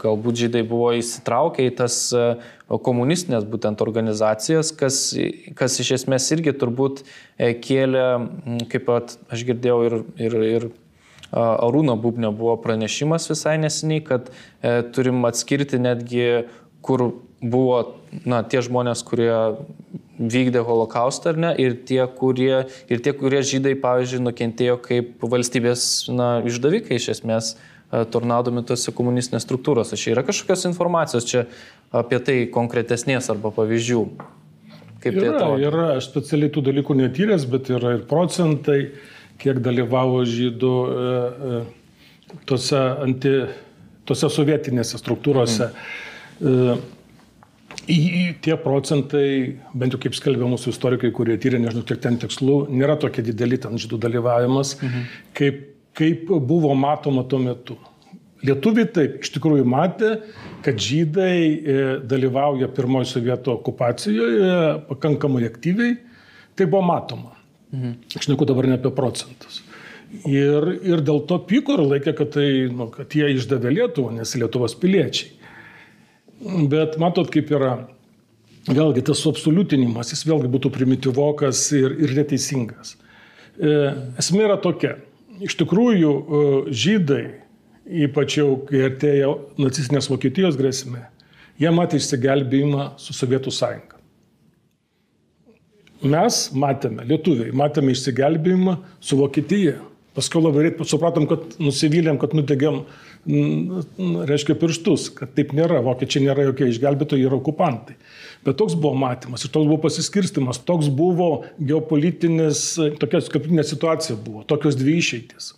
[0.00, 1.96] galbūt žydai buvo įsitraukę į tas
[2.68, 5.00] komunistinės būtent organizacijas, kas,
[5.58, 8.06] kas iš esmės irgi turbūt e, kėlė,
[8.72, 10.66] kaip pat aš girdėjau ir, ir, ir
[11.34, 16.46] Arūno Bubnio buvo pranešimas visai nesiniai, kad e, turim atskirti netgi,
[16.84, 17.08] kur
[17.44, 17.78] buvo
[18.24, 19.34] na, tie žmonės, kurie
[20.14, 26.06] vykdė holokaustą ar ne, ir tie, kurie, ir tie, kurie žydai, pavyzdžiui, nukentėjo kaip valstybės
[26.14, 27.54] na, išdavikai iš esmės
[28.12, 29.92] tornadomi tose komunistinės struktūros.
[29.98, 31.44] Čia yra kažkokios informacijos čia
[31.94, 34.00] apie tai konkretesnės arba pavyzdžių.
[35.04, 35.60] Kaip tai yra, tai atrodo?
[35.68, 38.78] Yra, aš specialiai tų dalykų netyręs, bet yra ir procentai,
[39.42, 41.12] kiek dalyvavo žydų e,
[41.52, 43.34] e, tose, anti,
[44.08, 45.70] tose sovietinėse struktūrose.
[46.40, 46.50] Mm.
[46.50, 46.82] E,
[47.84, 52.94] Tie procentai, bent jau kaip skelbia mūsų istorikai, kurie tyrė, nežinau, kiek ten tikslų, nėra
[53.02, 55.02] tokie dideli ten žydų dalyvavimas, mhm.
[55.36, 55.58] kaip,
[55.94, 57.76] kaip buvo matoma tuo metu.
[58.44, 60.10] Lietuviai taip iš tikrųjų matė,
[60.64, 64.50] kad žydai e, dalyvauja pirmojo sovietų okupacijoje
[64.90, 65.94] pakankamai aktyviai.
[66.54, 67.32] Tai buvo matoma.
[67.72, 67.94] Mhm.
[68.18, 69.62] Aš neku dabar ne apie procentus.
[70.28, 74.36] Ir, ir dėl to pyko ir laikė, kad, tai, nu, kad jie išdavė Lietuvą, nes
[74.38, 75.32] Lietuvos piliečiai.
[76.70, 77.74] Bet matot, kaip yra.
[78.64, 82.94] Vėlgi tas suabsoliutinimas, jis vėlgi būtų primityvokas ir, ir neteisingas.
[83.60, 83.74] E,
[84.22, 84.94] esmė yra tokia.
[85.42, 87.24] Iš tikrųjų, e, žydai,
[88.06, 91.08] ypač jau kai artėjo nacistinės Vokietijos grėsmė,
[91.58, 93.98] jie matė išsigelbėjimą su Sovietų sąjunga.
[96.04, 99.78] Mes matėme, lietuviai, matėme išsigelbėjimą su Vokietija.
[100.14, 102.84] Paskui labai greit supratom, kad nusivylėm, kad nutegėm,
[103.24, 107.96] reiškia, pirštus, kad taip nėra, vokiečiai nėra jokie išgelbėtojai, yra okupantai.
[108.44, 112.66] Bet toks buvo matymas ir toks buvo pasiskirstimas, toks buvo geopolitinis,
[113.00, 115.54] tokia skapitinė situacija buvo, tokios dvi išeitis.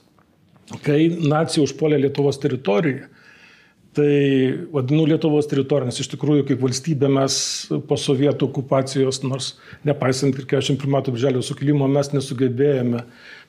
[0.87, 3.07] Kai nacija užpuolė Lietuvos teritoriją,
[3.97, 7.37] tai vadinu Lietuvos teritoriją, nes iš tikrųjų kaip valstybė mes
[7.89, 9.55] po sovietų okupacijos, nors
[9.89, 13.07] nepaisant ir 41 metų birželio sukilimo, mes nesugebėjome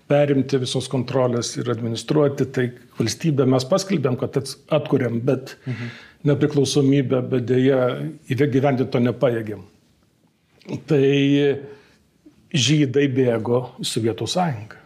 [0.08, 4.40] perimti visos kontrolės ir administruoti, tai valstybę mes paskelbėm, kad
[4.74, 5.94] atkuriam, bet mhm.
[6.32, 7.82] nepriklausomybę, bet dėja
[8.32, 9.64] įgyvendinti to nepajėgėm.
[10.88, 11.06] Tai
[12.52, 14.84] žydai bėgo į Sovietų sąjungą.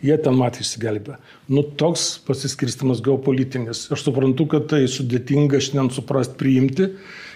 [0.00, 1.18] Jie ten matė išsigelbę.
[1.52, 3.82] Nu, toks pasiskirstimas geopolitinis.
[3.92, 6.86] Aš suprantu, kad tai sudėtinga šiandien suprast, priimti,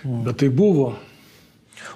[0.04, 0.94] bet tai buvo.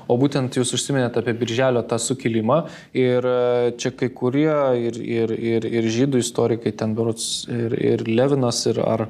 [0.08, 2.62] O būtent jūs užsiminėte apie Birželio tą sukilimą
[2.96, 3.38] ir e,
[3.80, 4.52] čia kai kurie
[4.88, 9.08] ir, ir, ir, ir žydų istorikai, ten berots ir, ir Levinas, ir ar,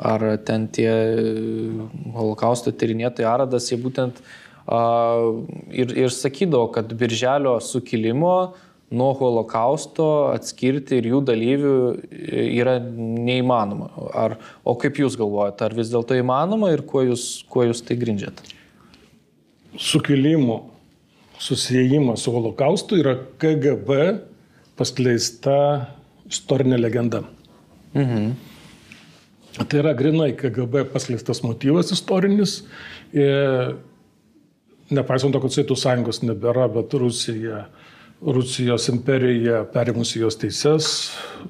[0.00, 0.90] ar ten tie
[2.16, 4.38] holokausto tyrinėtojai Aradas, jie būtent uh,
[5.72, 8.54] ir, ir sakydavo, kad Birželio sukilimo
[8.90, 11.74] nuo holokausto atskirti ir jų dalyvių
[12.58, 13.90] yra neįmanoma.
[14.14, 17.98] Ar, o kaip jūs galvojate, ar vis dėlto įmanoma ir kuo jūs, kuo jūs tai
[18.00, 18.59] grindžiate?
[19.78, 20.70] Sukilimo
[21.38, 23.96] susijimas su holokaustu yra KGB
[24.76, 25.56] paskleista
[26.30, 27.22] istorinė legenda.
[27.94, 28.32] Mhm.
[29.58, 32.60] Tai yra grinai KGB paskleistas motyvas istorinis.
[33.12, 33.74] Ir
[34.94, 37.64] nepaisant to, kad Sovietų sąjungos nebėra, bet Rusija,
[38.20, 40.88] Rusijos imperija perimusi jos teises,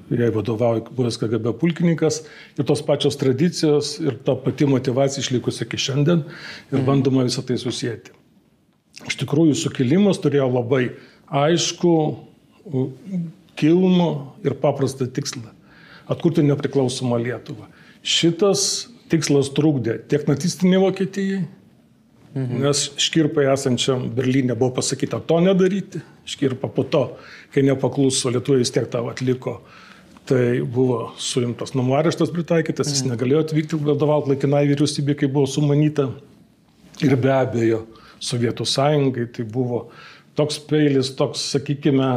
[0.07, 2.21] jai vadovauja buvęs KGB pulkininkas
[2.55, 6.85] ir tos pačios tradicijos ir ta pati motivacija išlikusi iki šiandien ir mhm.
[6.87, 8.15] bandoma visą tai susijęti.
[9.07, 10.83] Iš tikrųjų, sukilimas turėjo labai
[11.27, 11.93] aišku,
[13.59, 14.09] kilnų
[14.45, 15.51] ir paprastą tikslą-
[16.11, 17.67] atkurti nepriklausomą Lietuvą.
[18.03, 21.43] Šitas tikslas trukdė tiek nacistinė Vokietijai,
[22.35, 22.63] mhm.
[22.63, 27.05] nes Škirpai esančiam Berlyne buvo pasakyta to nedaryti, Škirpa po to,
[27.53, 29.61] kai nepakluso, Lietuva vis tiek tą atliko.
[30.29, 33.15] Tai buvo suimtas namų areštas pritaikytas, jis mhm.
[33.15, 36.11] negalėjo atvykti vadovauti laikinai vyriausybė, kai buvo sumanyta.
[37.01, 37.85] Ir be abejo,
[38.21, 39.87] Sovietų sąjungai, tai buvo
[40.37, 42.11] toks peilis, toks, sakykime,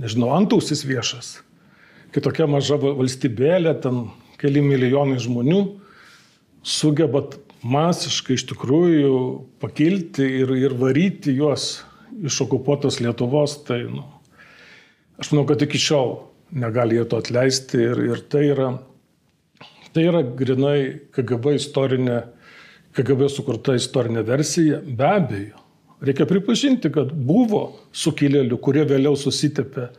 [0.00, 1.34] nežinau, antausis viešas.
[2.10, 4.06] Kai tokia maža valstybėlė, ten
[4.40, 5.60] keli milijonai žmonių
[6.66, 9.14] sugebat masiškai iš tikrųjų
[9.62, 11.82] pakilti ir, ir varyti juos
[12.24, 14.04] iš okupuotos Lietuvos, tai nu,
[15.20, 16.16] aš manau, kad iki šiol
[16.50, 18.70] negali jie to atleisti ir, ir tai, yra,
[19.94, 20.78] tai yra grinai
[21.14, 22.20] KGB istorinė
[22.96, 25.60] KGB sukurta istorinė versija, be abejo.
[26.02, 27.62] Reikia pripažinti, kad buvo
[27.94, 29.90] sukilėlių, kurie vėliau susitepė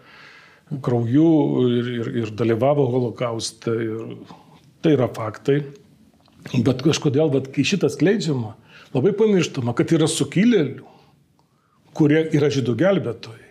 [0.84, 1.28] krauju
[1.70, 3.76] ir, ir, ir dalyvavo holokauste.
[3.86, 4.02] Ir
[4.84, 5.62] tai yra faktai.
[6.52, 8.56] Bet kažkodėl, bet kai šitas kleidžiama,
[8.96, 10.88] labai pamirštama, kad yra sukilėlių,
[11.98, 13.48] kurie yra žydų gelbėtojai.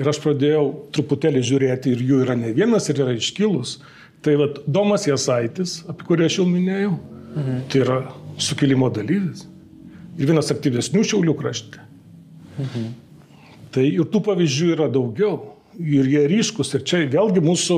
[0.00, 3.80] Ir aš pradėjau truputėlį žiūrėti ir jų yra ne vienas ir yra iškilus.
[4.24, 6.94] Tai vad Domas Jasaitis, apie kurį aš jau minėjau,
[7.36, 7.68] Mhm.
[7.68, 7.98] Tai yra
[8.38, 9.46] sukilimo dalyvis.
[10.18, 11.82] Ir vienas aktyvesnių šiaulių krašte.
[12.58, 12.88] Mhm.
[13.70, 15.38] Tai ir tų pavyzdžių yra daugiau.
[15.80, 16.74] Ir jie ryškus.
[16.76, 17.76] Ir čia vėlgi mūsų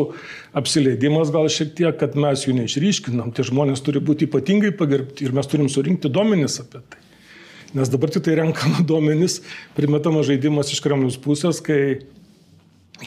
[0.59, 3.31] apsileidimas gal šiek tiek, kad mes jų neišryškinam.
[3.37, 7.03] Tie žmonės turi būti ypatingai pagerbti ir mes turim surinkti duomenis apie tai.
[7.79, 9.41] Nes dabar tik tai renkama duomenys,
[9.77, 12.03] primetama žaidimas iš Kremliaus pusės, kai,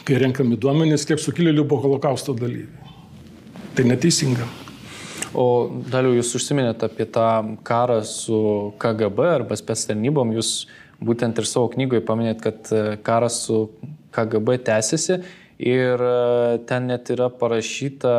[0.02, 2.94] kai renkami duomenys, kiek sukilėlių buvo holokausto dalyviai.
[3.76, 4.48] Tai neteisinga.
[5.36, 7.28] O daliau jūs užsiminėte apie tą
[7.66, 8.38] karą su
[8.80, 10.64] KGB arba spės tarnybom, jūs
[11.04, 13.66] būtent ir savo knygoje paminėt, kad e, karas su
[14.16, 15.20] KGB tęsiasi
[15.60, 18.14] ir e, ten net yra parašyta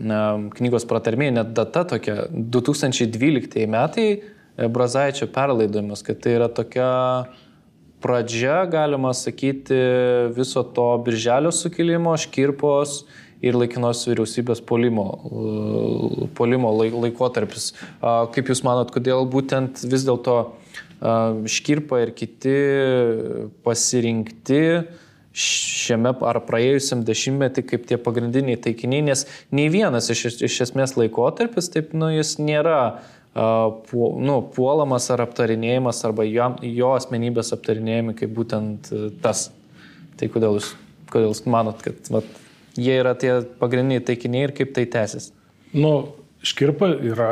[0.00, 6.90] knygos pratarmė, net data tokia 2012 metai e, Brazaičio perlaidojimas, kad tai yra tokia
[8.00, 9.76] pradžia, galima sakyti,
[10.36, 13.02] viso to birželio sukilimo, škirpos
[13.44, 15.04] ir laikinos vyriausybės polimo,
[16.36, 17.72] polimo laikotarpis.
[18.00, 20.38] Kaip Jūs manot, kodėl būtent vis dėlto
[21.00, 22.56] Škirpa ir kiti
[23.64, 24.64] pasirinkti
[25.30, 29.24] šiame ar praėjusiam dešimtmetį kaip tie pagrindiniai taikiniai, nes
[29.54, 32.80] nei vienas iš, iš esmės laikotarpis, taip, nu, jis nėra
[33.34, 39.48] pu, nu, puolamas ar aptarinėjimas, arba jo, jo asmenybės aptarinėjimai kaip būtent e, tas.
[40.18, 40.72] Tai kodėl jūs,
[41.12, 42.26] kodėl jūs manot, kad vat,
[42.76, 45.30] jie yra tie pagrindiniai taikiniai ir kaip tai tęsis?
[45.72, 47.30] Nu, Škirpa yra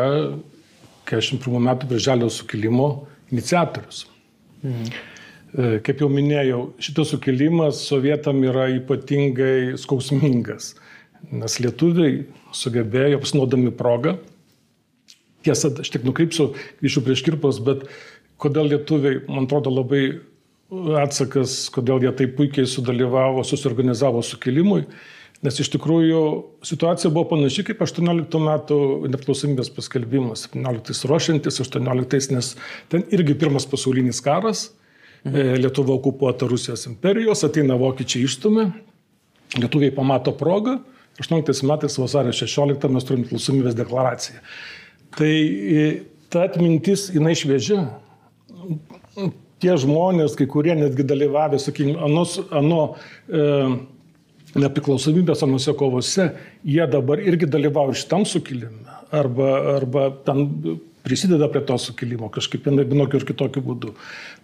[1.09, 4.07] 41 metų Birželio sukilimo iniciatorius.
[4.62, 4.91] Mhm.
[5.85, 10.74] Kaip jau minėjau, šitas sukilimas sovietam yra ypatingai skausmingas,
[11.33, 14.18] nes lietuviai sugebėjo, pasinaudami progą,
[15.47, 16.51] tiesa, aš tik nukrypsiu,
[16.83, 17.87] grįšiu prie škirpos, bet
[18.43, 20.03] kodėl lietuviai, man atrodo, labai
[21.01, 24.85] atsakas, kodėl jie taip puikiai sudalyvavo, susiorganizavo sukilimui,
[25.47, 26.22] nes iš tikrųjų
[26.66, 28.78] situacija buvo panaši kaip 18 metų
[29.12, 32.53] nepriklausomybės paskelbimas, 17 ruošiantis, 18, nes
[32.91, 34.68] ten irgi pirmas pasaulinis karas,
[35.24, 35.59] mhm.
[35.62, 38.68] Lietuva okupuota Rusijos imperijos, ateina vokiečiai išstumė,
[39.59, 40.80] lietuviai pamato progą,
[41.18, 44.43] 18 metais vasario 16 mes turim priklausomybės deklaraciją.
[45.18, 45.86] Tai e,
[46.30, 47.89] ta atmintis, jinai šviežia.
[49.59, 52.82] Tie žmonės, kai kurie netgi dalyvavę, sakykime, anos, ano
[53.26, 53.41] e,
[54.57, 56.30] nepriklausomybės anose kovose,
[56.64, 58.86] jie dabar irgi dalyvauja šitam sukilime.
[59.12, 60.44] Arba, arba ten
[61.05, 63.94] prisideda prie to sukilimo kažkaip vienokiu ir kitokiu būdu.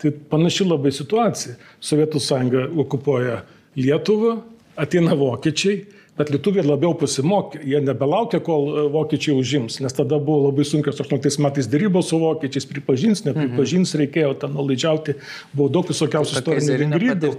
[0.00, 1.59] Tai panaši labai situacija.
[1.84, 3.42] Sovietų sąjunga okupuoja
[3.76, 4.38] Lietuvą,
[4.80, 5.82] ateina vokiečiai,
[6.14, 11.00] Bet lietuviai labiau pasimokė, jie nebelaukia, kol e, vokiečiai užims, nes tada buvo labai sunkios
[11.02, 14.02] 18 metais dėrybos su vokiečiais, pripažins, nepripažins, mhm.
[14.05, 15.16] reikėjo ten nulaidžiauti,
[15.50, 17.32] buvo daug visokiausių istorinių vingrydų.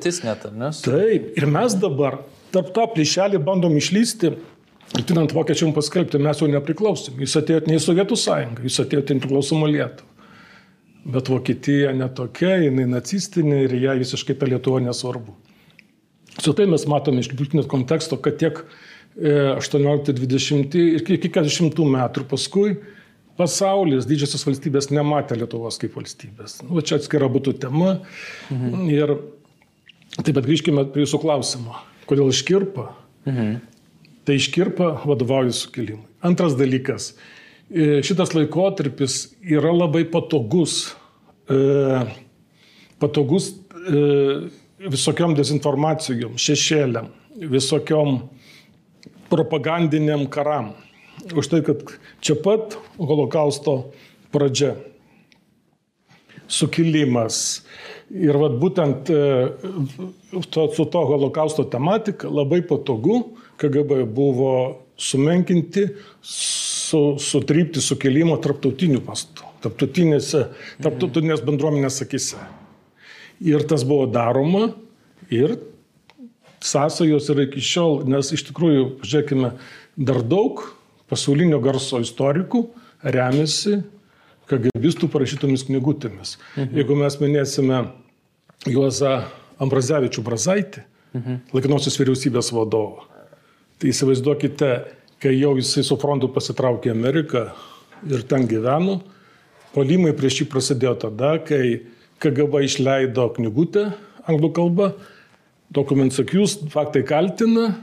[0.83, 2.19] Taip, ir mes dabar
[2.55, 4.33] tarp tą plyšelį bandom išlysti.
[5.05, 7.17] Tinant vokiečiam paskelbti, mes jau nepriklausom.
[7.19, 10.11] Jūs atėjote ne į Sovietų sąjungą, jūs atėjote į nepriklausomą Lietuvą.
[11.05, 15.35] Bet Vokietija netokia, jinai nacistinė ir ją visiškai ta Lietuva nesvarbu.
[16.39, 18.63] Su tai mes matome iš politinio konteksto, kad tiek
[19.15, 22.73] 18-20 e, ir iki 40 metų paskui
[23.39, 26.61] pasaulis, didžiosios valstybės nematė Lietuvos kaip valstybės.
[26.67, 27.99] Nu, čia atskira būtų tema.
[28.49, 28.87] Mhm.
[28.91, 29.15] Ir
[30.21, 31.77] taip pat grįžkime prie jūsų klausimo.
[32.09, 32.89] Kodėl iškirpa?
[33.25, 33.55] Mhm.
[34.25, 36.07] Tai iškirpa vadovauju sukilimui.
[36.25, 37.13] Antras dalykas.
[37.69, 40.95] E, šitas laikotarpis yra labai patogus.
[41.49, 41.57] E,
[43.01, 43.51] patogus
[44.81, 47.11] visokiom dezinformacijom, šešėliam,
[47.51, 48.17] visokiom
[49.31, 50.73] propagandiniam karam.
[51.33, 51.81] Už tai, kad
[52.21, 53.93] čia pat holokausto
[54.33, 54.75] pradžia,
[56.47, 57.65] sukilimas.
[58.13, 59.19] Ir vat būtent e,
[60.53, 63.21] to, su to holokausto tematika labai patogu
[63.57, 64.51] KGB buvo
[64.97, 65.87] sumenkinti,
[66.21, 72.39] su, sutrypti sukilimo tarptautiniu mastu, tarptautinės bendruomenės akise.
[73.43, 74.69] Ir tas buvo daroma
[75.33, 75.57] ir
[76.65, 79.51] sąsajos yra iki šiol, nes iš tikrųjų, žiūrėkime,
[79.97, 80.63] dar daug
[81.11, 82.63] pasaulinio garso istorikų
[83.05, 83.81] remiasi
[84.49, 86.35] KGBistų parašytomis knygutėmis.
[86.55, 86.77] Mhm.
[86.79, 87.81] Jeigu mes minėsime
[88.69, 89.15] Juozą
[89.61, 90.83] Ambrazevičių Brazaitį,
[91.15, 91.41] mhm.
[91.55, 93.07] laikinosios vyriausybės vadovą,
[93.79, 94.71] tai įsivaizduokite,
[95.21, 97.47] kai jau jisai su frontu pasitraukė į Ameriką
[98.11, 98.99] ir ten gyveno,
[99.75, 101.81] polimai prieš jį prasidėjo tada, kai
[102.23, 103.89] KGB išleido knygutę
[104.29, 104.93] anglų kalba,
[105.75, 107.73] Documents Accused, faktai kaltina,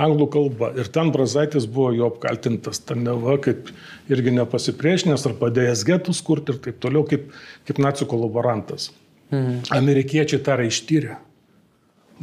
[0.00, 0.70] anglų kalba.
[0.78, 3.70] Ir ten Brazaitis buvo jo apkaltintas, ten neva kaip
[4.12, 7.30] irgi nepasipriešinęs ar padėjęs getus kurti ir taip toliau, kaip,
[7.68, 8.90] kaip nacijų kolaborantas.
[9.32, 9.64] Mhm.
[9.74, 11.16] Amerikiečiai tą ištyrė.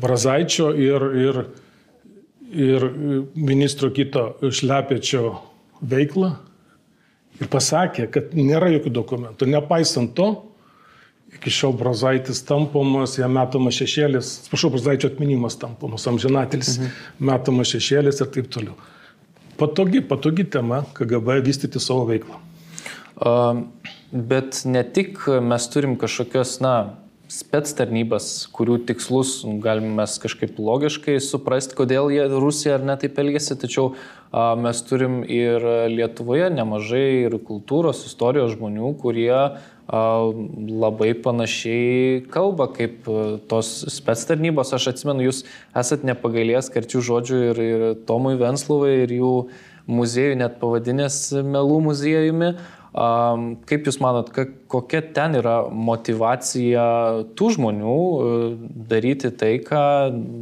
[0.01, 1.41] Brazaičio ir, ir,
[2.51, 2.85] ir
[3.35, 5.33] ministro kito Šlepečio
[5.81, 6.31] veiklą
[7.41, 9.49] ir pasakė, kad nėra jokių dokumentų.
[9.51, 10.29] Nepaisant to,
[11.37, 16.95] iki šiol Brazaitis tampomas, jam metamas šešėlis, atsiprašau, Brazaičio atminimas tampomas, amžinatelis, mhm.
[17.31, 18.77] metamas šešėlis ir taip toliau.
[19.61, 22.39] Patogi, patogi tema KGB vystyti savo veiklą.
[23.21, 23.65] Uh,
[24.11, 26.75] bet ne tik mes turim kažkokios, na,
[27.31, 33.19] spets tarnybas, kurių tikslus galime mes kažkaip logiškai suprasti, kodėl jie Rusija ar ne taip
[33.23, 35.63] elgesi, tačiau a, mes turim ir
[35.93, 39.31] Lietuvoje nemažai ir kultūros, istorijos žmonių, kurie
[39.91, 43.07] labai panašiai kalba kaip
[43.51, 44.73] tos spets tarnybos.
[44.75, 45.43] Aš atsimenu, jūs
[45.77, 49.33] esat nepagailės karčių žodžių ir, ir Tomui Venslovai ir jų
[49.91, 52.53] muziejų net pavadinęs melų muziejumi.
[52.91, 54.33] Kaip Jūs manot,
[54.67, 56.81] kokia ten yra motivacija
[57.39, 58.33] tų žmonių e,
[58.91, 59.83] daryti tai, ką,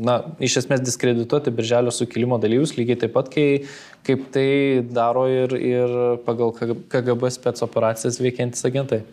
[0.02, 3.70] na, iš esmės diskredituoti Birželio sukilimo dalyvius, lygiai taip pat, kai,
[4.02, 5.96] kaip tai daro ir, ir
[6.26, 6.56] pagal
[6.90, 9.04] KGB spets operacijas veikiantis agentai?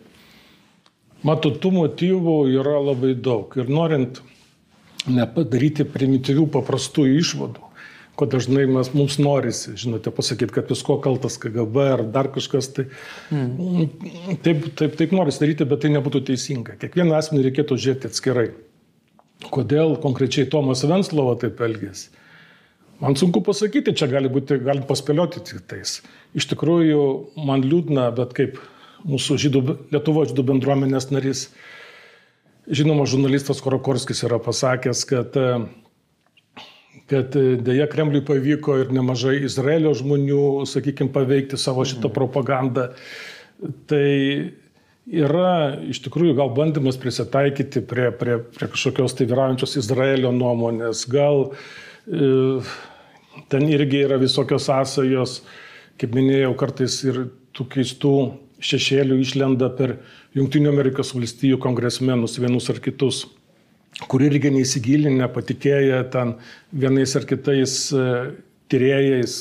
[1.25, 3.53] Matot, tų motyvų yra labai daug.
[3.57, 4.19] Ir norint
[5.09, 7.63] nepadaryti primityvių paprastų išvadų,
[8.17, 12.69] ko dažnai mes, mums norisi, žinote, pasakyti, kad visko kaltas KGB ar dar kažkas.
[12.75, 12.87] Tai,
[13.33, 14.37] mm.
[14.45, 16.77] taip, taip, taip norisi daryti, bet tai nebūtų teisinga.
[16.81, 18.47] Kiekvieną asmenį reikėtų žiūrėti atskirai.
[19.53, 22.09] Kodėl konkrečiai Tomas Venslova taip elgėsi?
[22.97, 25.99] Man sunku pasakyti, čia gali būti, galim paspėlioti tik tais.
[26.33, 27.01] Iš tikrųjų,
[27.45, 28.57] man liūdna, bet kaip
[29.05, 31.47] mūsų žydų, Lietuvo žydų bendruomenės narys,
[32.67, 35.37] žinoma, žurnalistas Korokorskis yra pasakęs, kad,
[37.11, 42.89] kad dėja Kremliui pavyko ir nemažai Izraelio žmonių, sakykime, paveikti savo šitą propagandą.
[43.89, 44.07] Tai
[45.07, 51.47] yra iš tikrųjų gal bandymas prisitaikyti prie, prie, prie kažkokios tai vyraujančios Izraelio nuomonės, gal
[51.47, 52.59] e,
[53.51, 55.39] ten irgi yra visokios sąsajos,
[55.97, 57.23] kaip minėjau, kartais ir
[57.55, 58.17] tų keistų
[58.63, 59.97] šešėlių išlenda per
[60.37, 63.25] Junktinių Amerikos valstijų kongresmenus vienus ar kitus,
[64.09, 66.35] kur irgi neįsigilinę, patikėję ten
[66.73, 68.05] vienais ar kitais e,
[68.69, 69.39] tyrėjais,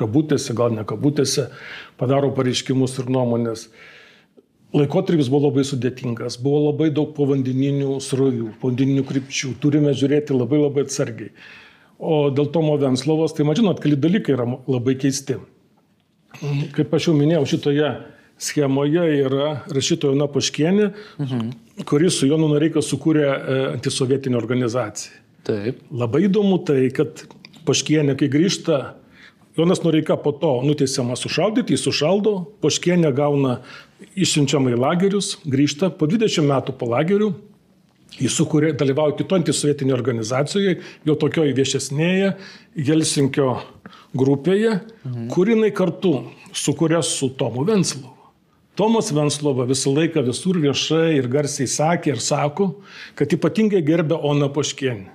[0.00, 1.48] kabutėse, gal ne kabutėse,
[2.00, 3.68] padaro pareiškimus ir nuomonės.
[4.74, 10.82] Laikotarpis buvo labai sudėtingas, buvo labai daug povandeninių srovių, povandeninių krypčių, turime žiūrėti labai labai
[10.88, 11.30] atsargiai.
[12.02, 15.38] O dėl Tomo Venslovos, tai man žinot, keli dalykai yra labai keisti.
[16.74, 17.92] Kaip aš jau minėjau, šitoje
[18.38, 21.46] schemoje yra rašytoja Jona Paškienė, mhm.
[21.88, 25.20] kuris su Jonu Noreika sukūrė e, antisovietinę organizaciją.
[25.44, 25.80] Taip.
[25.92, 27.26] Labai įdomu tai, kad
[27.68, 28.94] Paškienė, kai grįžta
[29.56, 33.58] Jonas Noreika po to nuteisiamas sušaudyti, jis sušaldo, Poškienė gauna
[34.18, 37.30] išsiunčiamą į lagerius, grįžta po 20 metų po lagerių,
[38.18, 40.74] jis sukūrė, dalyvauja kito antisovietinėje organizacijoje,
[41.06, 42.32] jo tokioje viešesnėje
[42.88, 43.52] Jelsinkio
[44.14, 45.30] grupėje, mhm.
[45.34, 46.16] kurinai kartu
[46.54, 48.13] sukūrė su Tomu Venslovu.
[48.74, 52.72] Tomas Venslova visą laiką visur viešai ir garsiai sakė ir sako,
[53.14, 55.12] kad ypatingai gerbė Ona Poškienė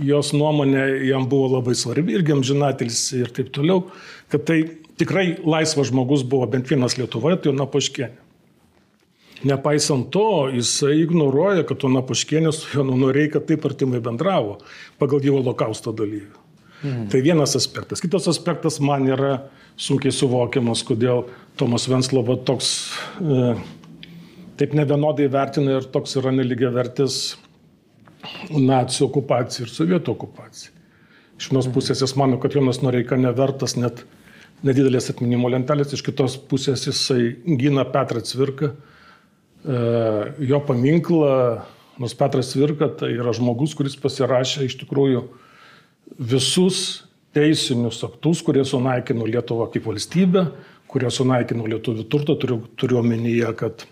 [0.00, 3.84] jos nuomonė jam buvo labai svarbi irgi amžinatelis ir taip toliau,
[4.32, 4.58] kad tai
[5.00, 8.18] tikrai laisvas žmogus buvo bent vienas Lietuvoje, tai Jona Paškienė.
[9.42, 14.60] Nepaisant to, jisai ignoruoja, kad Jona Paškienė su Jonu Noreika taip artimai bendravo
[15.02, 16.41] pagal jų holokausto dalyvių.
[16.82, 17.08] Mhm.
[17.12, 18.02] Tai vienas aspektas.
[18.02, 19.36] Kitas aspektas man yra
[19.78, 21.26] sunkiai suvokiamas, kodėl
[21.56, 22.72] Tomas Venslova toks
[23.22, 23.52] e,
[24.58, 27.36] taip nevienodai vertina ir toks yra neligiai vertis
[28.50, 30.74] nacijų okupacija ir sovietų okupacija.
[31.38, 34.04] Iš vienos pusės jis mano, kad Jonas Noreika nevertas net
[34.62, 39.78] nedidelės atminimo lentelės, iš kitos pusės jisai gina Petrą Cvirką, e,
[40.50, 41.32] jo paminklą,
[41.98, 45.24] nors Petras Cvirka tai yra žmogus, kuris pasirašė iš tikrųjų
[46.18, 50.46] visus teisinius aktus, kurie sunaikino Lietuvą kaip valstybę,
[50.90, 53.86] kurie sunaikino lietuvių turtą, turiu, turiu omenyje, kad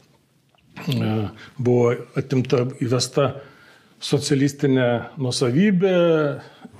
[0.84, 1.14] e,
[1.56, 3.30] buvo atimta įvesta
[4.00, 4.88] socialistinė
[5.20, 5.94] nusavybė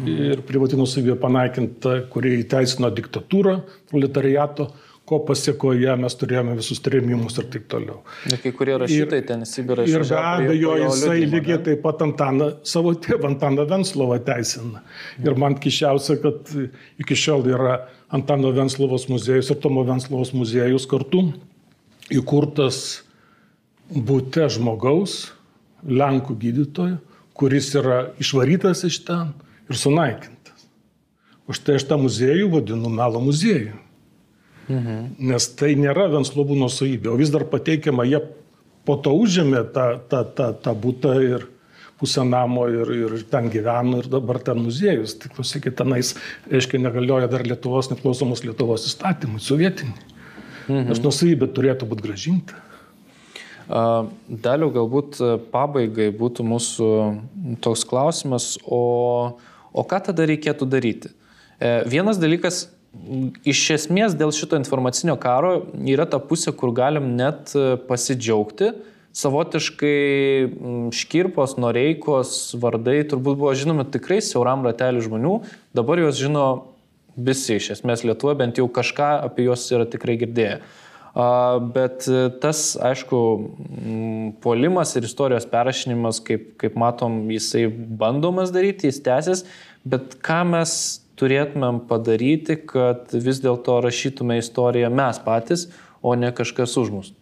[0.09, 3.59] ir privati nusavybė panaikinta, kurie įteisino diktatūrą
[3.91, 4.71] proletariato,
[5.11, 8.01] ko pasiekoje mes turėjome visus trėmimus ir taip toliau.
[8.31, 10.05] Ir kai kurie rašytojai ten Sibirą išėjo.
[10.05, 11.63] Ir be abejo, jisai lygiai ne?
[11.67, 14.85] taip pat Antaną, savo tėvą Antaną Venslovą teisina.
[15.25, 16.55] Ir man kišiausia, kad
[17.03, 17.81] iki šiol yra
[18.15, 21.27] Antano Venslovos muziejus ir Tomo Venslovos muziejus kartu
[22.11, 23.03] įkurtas
[23.91, 25.33] būte žmogaus,
[25.81, 26.99] Lenkų gydytojo,
[27.33, 29.31] kuris yra išvarytas iš ten
[29.71, 30.67] ir sunaikintas.
[31.49, 33.79] Už tai aš tą muziejų vadinu melo muziejų.
[34.71, 34.99] Mhm.
[35.31, 38.21] Nes tai nėra Venslovų nusavybė, o vis dar pateikiama, jie
[38.87, 41.49] po to užėmė tą, tą, tą, tą būtą ir
[42.01, 45.19] pusę namo ir, ir ten gyveno ir dabar ten muziejus.
[45.21, 46.15] Tai klausykit, tenais,
[46.49, 50.09] reiškia, negalioja dar Lietuvos neklausomos Lietuvos įstatymai, sovietiniai.
[50.69, 50.89] Mhm.
[50.93, 52.67] Nes nusavybė turėtų būti gražinta.
[53.71, 56.89] Daliau galbūt e, pabaigai būtų mūsų
[57.63, 58.81] toks klausimas, o,
[59.71, 61.13] o ką tada reikėtų daryti?
[61.61, 62.65] E, vienas dalykas,
[63.47, 68.73] iš esmės dėl šito informacinio karo yra ta pusė, kur galim net e, pasidžiaugti.
[69.17, 75.33] Savotiškai škirpos, noreikos vardai turbūt buvo žinomi tikrai siauram rateliu žmonių,
[75.75, 76.45] dabar juos žino
[77.19, 80.61] visi iš esmės Lietuva, bent jau kažką apie juos yra tikrai girdėję.
[81.75, 83.19] Bet e, tas, aišku,
[84.43, 89.43] puolimas ir istorijos perrašinimas, kaip, kaip matom, jisai bandomas daryti, jis tęsis,
[89.83, 95.69] bet ką mes turėtumėm padaryti, kad vis dėlto rašytume istoriją mes patys,
[96.03, 97.13] o ne kažkas už mus?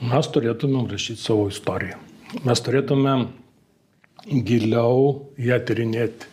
[0.00, 1.98] Mes turėtumėm rašyti savo istoriją.
[2.46, 3.26] Mes turėtumėm
[4.48, 6.28] giliau ją tyrinėti.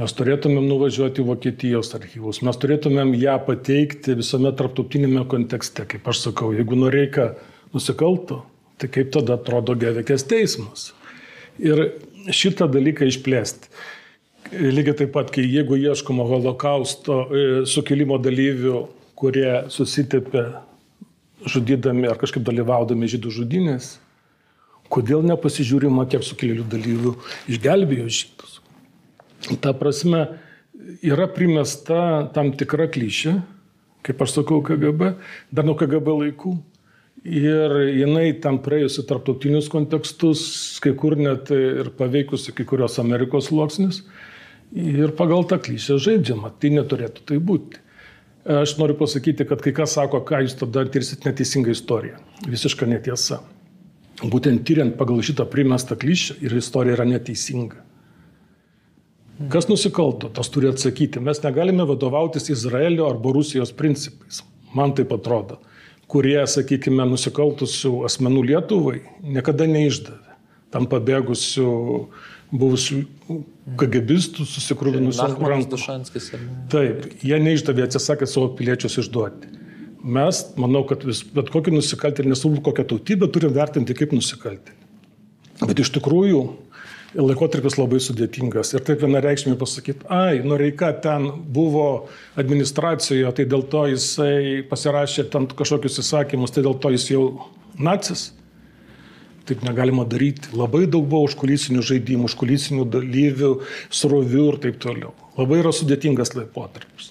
[0.00, 5.84] Mes turėtumėm nuvažiuoti į Vokietijos archyvus, mes turėtumėm ją pateikti visame tarptautinėme kontekste.
[5.84, 7.34] Kaip aš sakau, jeigu Noreika
[7.74, 8.40] nusikaltų,
[8.80, 10.88] tai kaip tada atrodo Gevekės teismas.
[11.60, 11.84] Ir
[12.32, 13.68] šitą dalyką išplėsti.
[14.50, 18.82] Lygiai taip pat, kai jeigu ieškoma holokausto e, sukilimo dalyvių,
[19.16, 20.42] kurie susitepė
[21.48, 23.94] žudydami ar kažkaip dalyvaudami žydų žudynės,
[24.92, 27.14] kodėl nepasižiūrima, kiek sukilėlių dalyvių
[27.54, 28.58] išgelbėjo žydus.
[29.62, 30.26] Ta prasme,
[31.02, 33.38] yra primesta tam tikra klišė,
[34.06, 35.14] kaip aš sakau, KGB,
[35.54, 36.56] dar nuo KGB laikų.
[37.22, 40.42] Ir jinai tam praėjusi tarptautinius kontekstus,
[40.82, 44.00] kai kur net ir paveikusi kai kurios Amerikos sluoksnis.
[44.72, 46.52] Ir pagal tą klišę žaidžiama.
[46.60, 47.80] Tai neturėtų tai būti.
[48.42, 52.18] Aš noriu pasakyti, kad kai kas sako, ką jūs tada tirsit neteisingą istoriją.
[52.50, 53.42] Visiška netiesa.
[54.22, 57.78] Būtent tyriant pagal šitą primestą klišę ir istorija yra neteisinga.
[59.50, 61.20] Kas nusikalto, tas turi atsakyti.
[61.22, 64.42] Mes negalime vadovautis Izraelio arba Rusijos principais.
[64.74, 65.58] Man taip atrodo.
[66.10, 70.36] Kurie, sakykime, nusikaltusių asmenų Lietuvai niekada neišdavė.
[70.72, 71.70] Tam pabėgusių
[72.52, 73.00] buvusių
[73.80, 75.80] kagebistų susikrūvinusių rankų.
[76.72, 79.58] Taip, jie neišdavė, atsisakė savo piliečius išduoti.
[80.02, 84.80] Mes, manau, kad vis, bet kokį nusikaltėlį, nesvarbu kokią tautybę, turim vertinti kaip nusikaltėlį.
[85.62, 86.42] Bet iš tikrųjų
[87.22, 88.72] laikotarpis labai sudėtingas.
[88.74, 92.08] Ir taip vienareikšmiai pasakyti, ai, Noreika ten buvo
[92.40, 97.24] administracijoje, tai dėl to jisai pasirašė tam kažkokius įsakymus, tai dėl to jis jau
[97.78, 98.30] nacis.
[99.48, 100.52] Taip negalima daryti.
[100.54, 103.50] Labai daug buvo užkulisinių žaidimų, užkulisinių dalyvių,
[103.90, 105.10] srovių ir taip toliau.
[105.38, 107.10] Labai yra sudėtingas laikotarpis.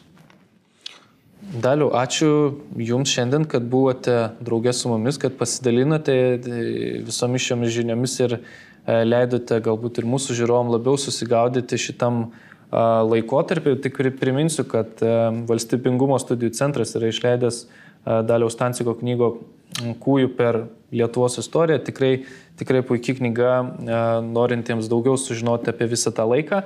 [1.51, 2.31] Daliu, ačiū
[2.79, 6.13] Jums šiandien, kad buvote draugė su mumis, kad pasidalinote
[7.03, 8.37] visomis šiomis žiniomis ir
[8.81, 12.31] E, leidote galbūt ir mūsų žiūrovom labiau susigaudyti šitam
[12.71, 13.75] laikotarpiu.
[13.83, 15.15] Tik priminsiu, kad e,
[15.49, 17.67] Valstybingumo studijų centras yra išleidęs e,
[18.25, 19.35] Daliaus Tanciko knygo
[20.01, 21.79] Kūjų per Lietuvos istoriją.
[21.87, 22.13] Tikrai,
[22.59, 23.51] tikrai puikia knyga,
[24.27, 26.63] norintiems daugiau sužinoti apie visą tą laiką.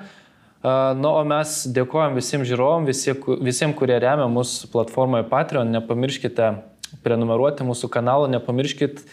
[0.66, 5.70] Na, o mes dėkojom visiems žiūrovom, visiems, kurie remia mūsų platformoje Patreon.
[5.76, 6.50] Nepamirškite
[7.06, 9.06] prenumeruoti mūsų kanalą, nepamirškite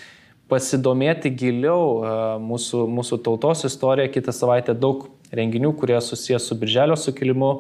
[0.49, 4.09] pasidomėti giliau mūsų, mūsų tautos istoriją.
[4.17, 7.53] Kitą savaitę daug renginių, kurie susijęs su Birželio sukilimu.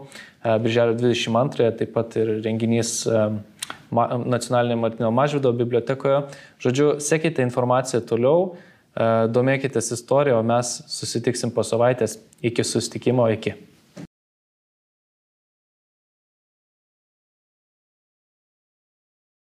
[0.64, 3.02] Birželio 22, taip pat ir renginys
[3.92, 6.22] Nacionalinėje Martino Mažvido bibliotekoje.
[6.64, 8.54] Žodžiu, sekite informaciją toliau,
[9.32, 12.18] domėkitės istoriją, o mes susitiksim po savaitės.
[12.44, 13.56] Iki susitikimo, iki.